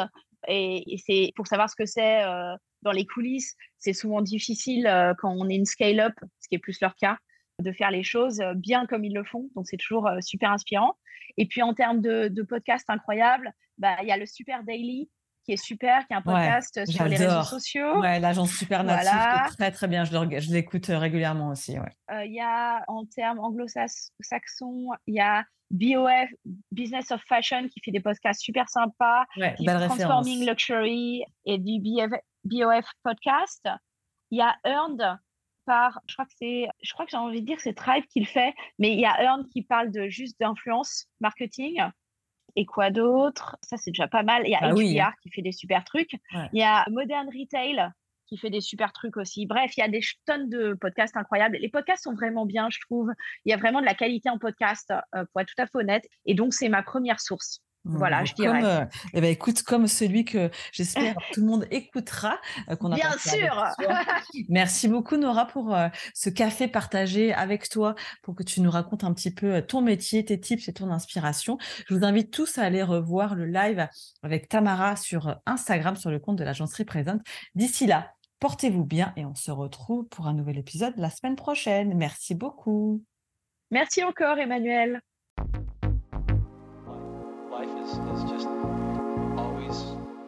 et, 0.48 0.96
c'est 1.04 1.32
pour 1.36 1.46
savoir 1.46 1.68
ce 1.68 1.76
que 1.76 1.86
c'est 1.86 2.22
euh, 2.22 2.54
dans 2.82 2.92
les 2.92 3.06
coulisses. 3.06 3.56
C'est 3.78 3.92
souvent 3.92 4.22
difficile 4.22 4.88
quand 5.18 5.34
on 5.36 5.48
est 5.48 5.56
une 5.56 5.66
scale-up, 5.66 6.14
ce 6.40 6.48
qui 6.48 6.54
est 6.54 6.58
plus 6.58 6.80
leur 6.80 6.94
cas 6.96 7.16
de 7.60 7.72
faire 7.72 7.90
les 7.90 8.02
choses 8.02 8.40
bien 8.56 8.86
comme 8.86 9.04
ils 9.04 9.14
le 9.14 9.24
font. 9.24 9.48
Donc, 9.54 9.66
c'est 9.66 9.76
toujours 9.76 10.08
super 10.20 10.50
inspirant. 10.52 10.94
Et 11.36 11.46
puis, 11.46 11.62
en 11.62 11.74
termes 11.74 12.00
de, 12.00 12.28
de 12.28 12.42
podcast 12.42 12.84
incroyables, 12.88 13.52
bah, 13.78 13.96
il 14.02 14.08
y 14.08 14.12
a 14.12 14.16
le 14.16 14.26
Super 14.26 14.64
Daily 14.64 15.10
qui 15.44 15.52
est 15.52 15.56
super, 15.56 16.06
qui 16.06 16.12
est 16.12 16.16
un 16.16 16.22
podcast 16.22 16.84
sur 16.86 17.04
les 17.06 17.16
réseaux 17.16 17.42
sociaux. 17.44 18.00
Ouais, 18.00 18.20
l'agence 18.20 18.52
Super 18.52 18.84
Natif, 18.84 19.56
très 19.56 19.70
très 19.70 19.88
bien. 19.88 20.04
Je 20.04 20.52
l'écoute 20.52 20.86
régulièrement 20.86 21.48
aussi. 21.48 21.76
Il 22.24 22.32
y 22.32 22.40
a 22.40 22.84
en 22.88 23.06
termes 23.06 23.38
anglo-saxons, 23.38 24.90
il 25.06 25.14
y 25.14 25.20
a 25.20 25.44
BOF, 25.70 26.28
Business 26.72 27.10
of 27.10 27.22
Fashion, 27.26 27.68
qui 27.68 27.80
fait 27.80 27.90
des 27.90 28.00
podcasts 28.00 28.42
super 28.42 28.68
sympas. 28.68 29.24
Transforming 29.64 30.46
Luxury 30.46 31.24
et 31.46 31.58
du 31.58 31.80
BOF 32.44 32.84
podcast. 33.02 33.66
Il 34.30 34.38
y 34.38 34.42
a 34.42 34.54
Earned, 34.66 35.18
je 36.06 36.14
crois 36.14 36.26
que 36.26 36.32
c'est, 36.38 36.68
je 36.82 36.92
crois 36.92 37.04
que 37.04 37.10
j'ai 37.10 37.16
envie 37.16 37.40
de 37.40 37.46
dire 37.46 37.60
c'est 37.60 37.74
Tribe 37.74 38.04
qui 38.06 38.20
le 38.20 38.26
fait, 38.26 38.54
mais 38.78 38.92
il 38.92 39.00
y 39.00 39.06
a 39.06 39.22
Earn 39.22 39.46
qui 39.48 39.62
parle 39.62 39.90
de 39.90 40.08
juste 40.08 40.38
d'influence 40.40 41.06
marketing. 41.20 41.82
Et 42.56 42.66
quoi 42.66 42.90
d'autre? 42.90 43.56
Ça, 43.62 43.76
c'est 43.76 43.92
déjà 43.92 44.08
pas 44.08 44.24
mal. 44.24 44.42
Il 44.44 44.50
y 44.50 44.56
a 44.56 44.60
bah 44.60 45.14
qui 45.22 45.30
fait 45.30 45.42
des 45.42 45.52
super 45.52 45.84
trucs. 45.84 46.12
Il 46.52 46.58
y 46.58 46.64
a 46.64 46.84
Modern 46.90 47.28
Retail 47.28 47.90
qui 48.26 48.38
fait 48.38 48.50
des 48.50 48.60
super 48.60 48.92
trucs 48.92 49.16
aussi. 49.16 49.46
Bref, 49.46 49.76
il 49.76 49.80
y 49.80 49.82
a 49.82 49.88
des 49.88 50.00
tonnes 50.24 50.48
de 50.48 50.74
podcasts 50.74 51.16
incroyables. 51.16 51.58
Les 51.60 51.68
podcasts 51.68 52.04
sont 52.04 52.14
vraiment 52.14 52.46
bien, 52.46 52.68
je 52.70 52.78
trouve. 52.80 53.12
Il 53.44 53.50
y 53.50 53.52
a 53.52 53.56
vraiment 53.56 53.80
de 53.80 53.86
la 53.86 53.94
qualité 53.94 54.30
en 54.30 54.38
podcast, 54.38 54.92
euh, 55.14 55.24
pour 55.32 55.40
être 55.40 55.48
tout 55.48 55.62
à 55.62 55.66
fait 55.66 55.78
honnête. 55.78 56.06
Et 56.26 56.34
donc, 56.34 56.54
c'est 56.54 56.68
ma 56.68 56.82
première 56.82 57.20
source. 57.20 57.60
Voilà, 57.84 58.24
je 58.24 58.34
dirais. 58.34 58.60
Comme, 58.60 58.88
eh 59.14 59.20
ben, 59.20 59.30
écoute, 59.30 59.62
comme 59.62 59.86
celui 59.86 60.24
que 60.24 60.50
j'espère 60.72 61.14
tout 61.32 61.40
le 61.40 61.46
monde 61.46 61.66
écoutera. 61.70 62.38
Euh, 62.68 62.76
qu'on 62.76 62.92
a 62.92 62.96
Bien 62.96 63.16
sûr. 63.18 63.64
Merci 64.48 64.88
beaucoup 64.88 65.16
Nora 65.16 65.46
pour 65.46 65.74
euh, 65.74 65.88
ce 66.14 66.28
café 66.28 66.68
partagé 66.68 67.32
avec 67.32 67.68
toi, 67.68 67.94
pour 68.22 68.34
que 68.34 68.42
tu 68.42 68.60
nous 68.60 68.70
racontes 68.70 69.04
un 69.04 69.14
petit 69.14 69.32
peu 69.32 69.54
euh, 69.54 69.60
ton 69.62 69.80
métier, 69.80 70.24
tes 70.24 70.38
tips 70.38 70.68
et 70.68 70.72
ton 70.72 70.90
inspiration. 70.90 71.56
Je 71.88 71.94
vous 71.94 72.04
invite 72.04 72.30
tous 72.30 72.58
à 72.58 72.64
aller 72.64 72.82
revoir 72.82 73.34
le 73.34 73.46
live 73.46 73.88
avec 74.22 74.48
Tamara 74.48 74.96
sur 74.96 75.36
Instagram, 75.46 75.96
sur 75.96 76.10
le 76.10 76.18
compte 76.18 76.36
de 76.36 76.44
l'agencerie 76.44 76.84
présente. 76.84 77.22
D'ici 77.54 77.86
là, 77.86 78.12
portez-vous 78.40 78.84
bien 78.84 79.12
et 79.16 79.24
on 79.24 79.34
se 79.34 79.50
retrouve 79.50 80.06
pour 80.08 80.26
un 80.26 80.34
nouvel 80.34 80.58
épisode 80.58 80.94
la 80.98 81.10
semaine 81.10 81.36
prochaine. 81.36 81.94
Merci 81.96 82.34
beaucoup. 82.34 83.02
Merci 83.70 84.04
encore 84.04 84.38
Emmanuel. 84.38 85.00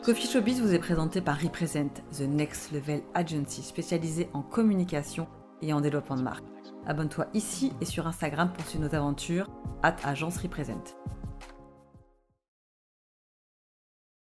Coffee 0.02 0.26
Showbiz 0.26 0.60
vous 0.60 0.74
est 0.74 0.78
présenté 0.78 1.20
par 1.20 1.38
Represent, 1.38 2.02
The 2.16 2.22
Next 2.22 2.72
Level 2.72 3.02
Agency 3.14 3.62
spécialisée 3.62 4.28
en 4.32 4.42
communication 4.42 5.28
et 5.62 5.72
en 5.72 5.80
développement 5.80 6.16
de 6.16 6.22
marque. 6.22 6.44
Abonne-toi 6.86 7.26
ici 7.34 7.72
et 7.80 7.84
sur 7.84 8.06
Instagram 8.06 8.50
pour 8.52 8.66
suivre 8.66 8.84
nos 8.84 8.94
aventures. 8.94 9.48
At 9.82 9.96
Agence 10.04 10.38
Represent. 10.38 10.96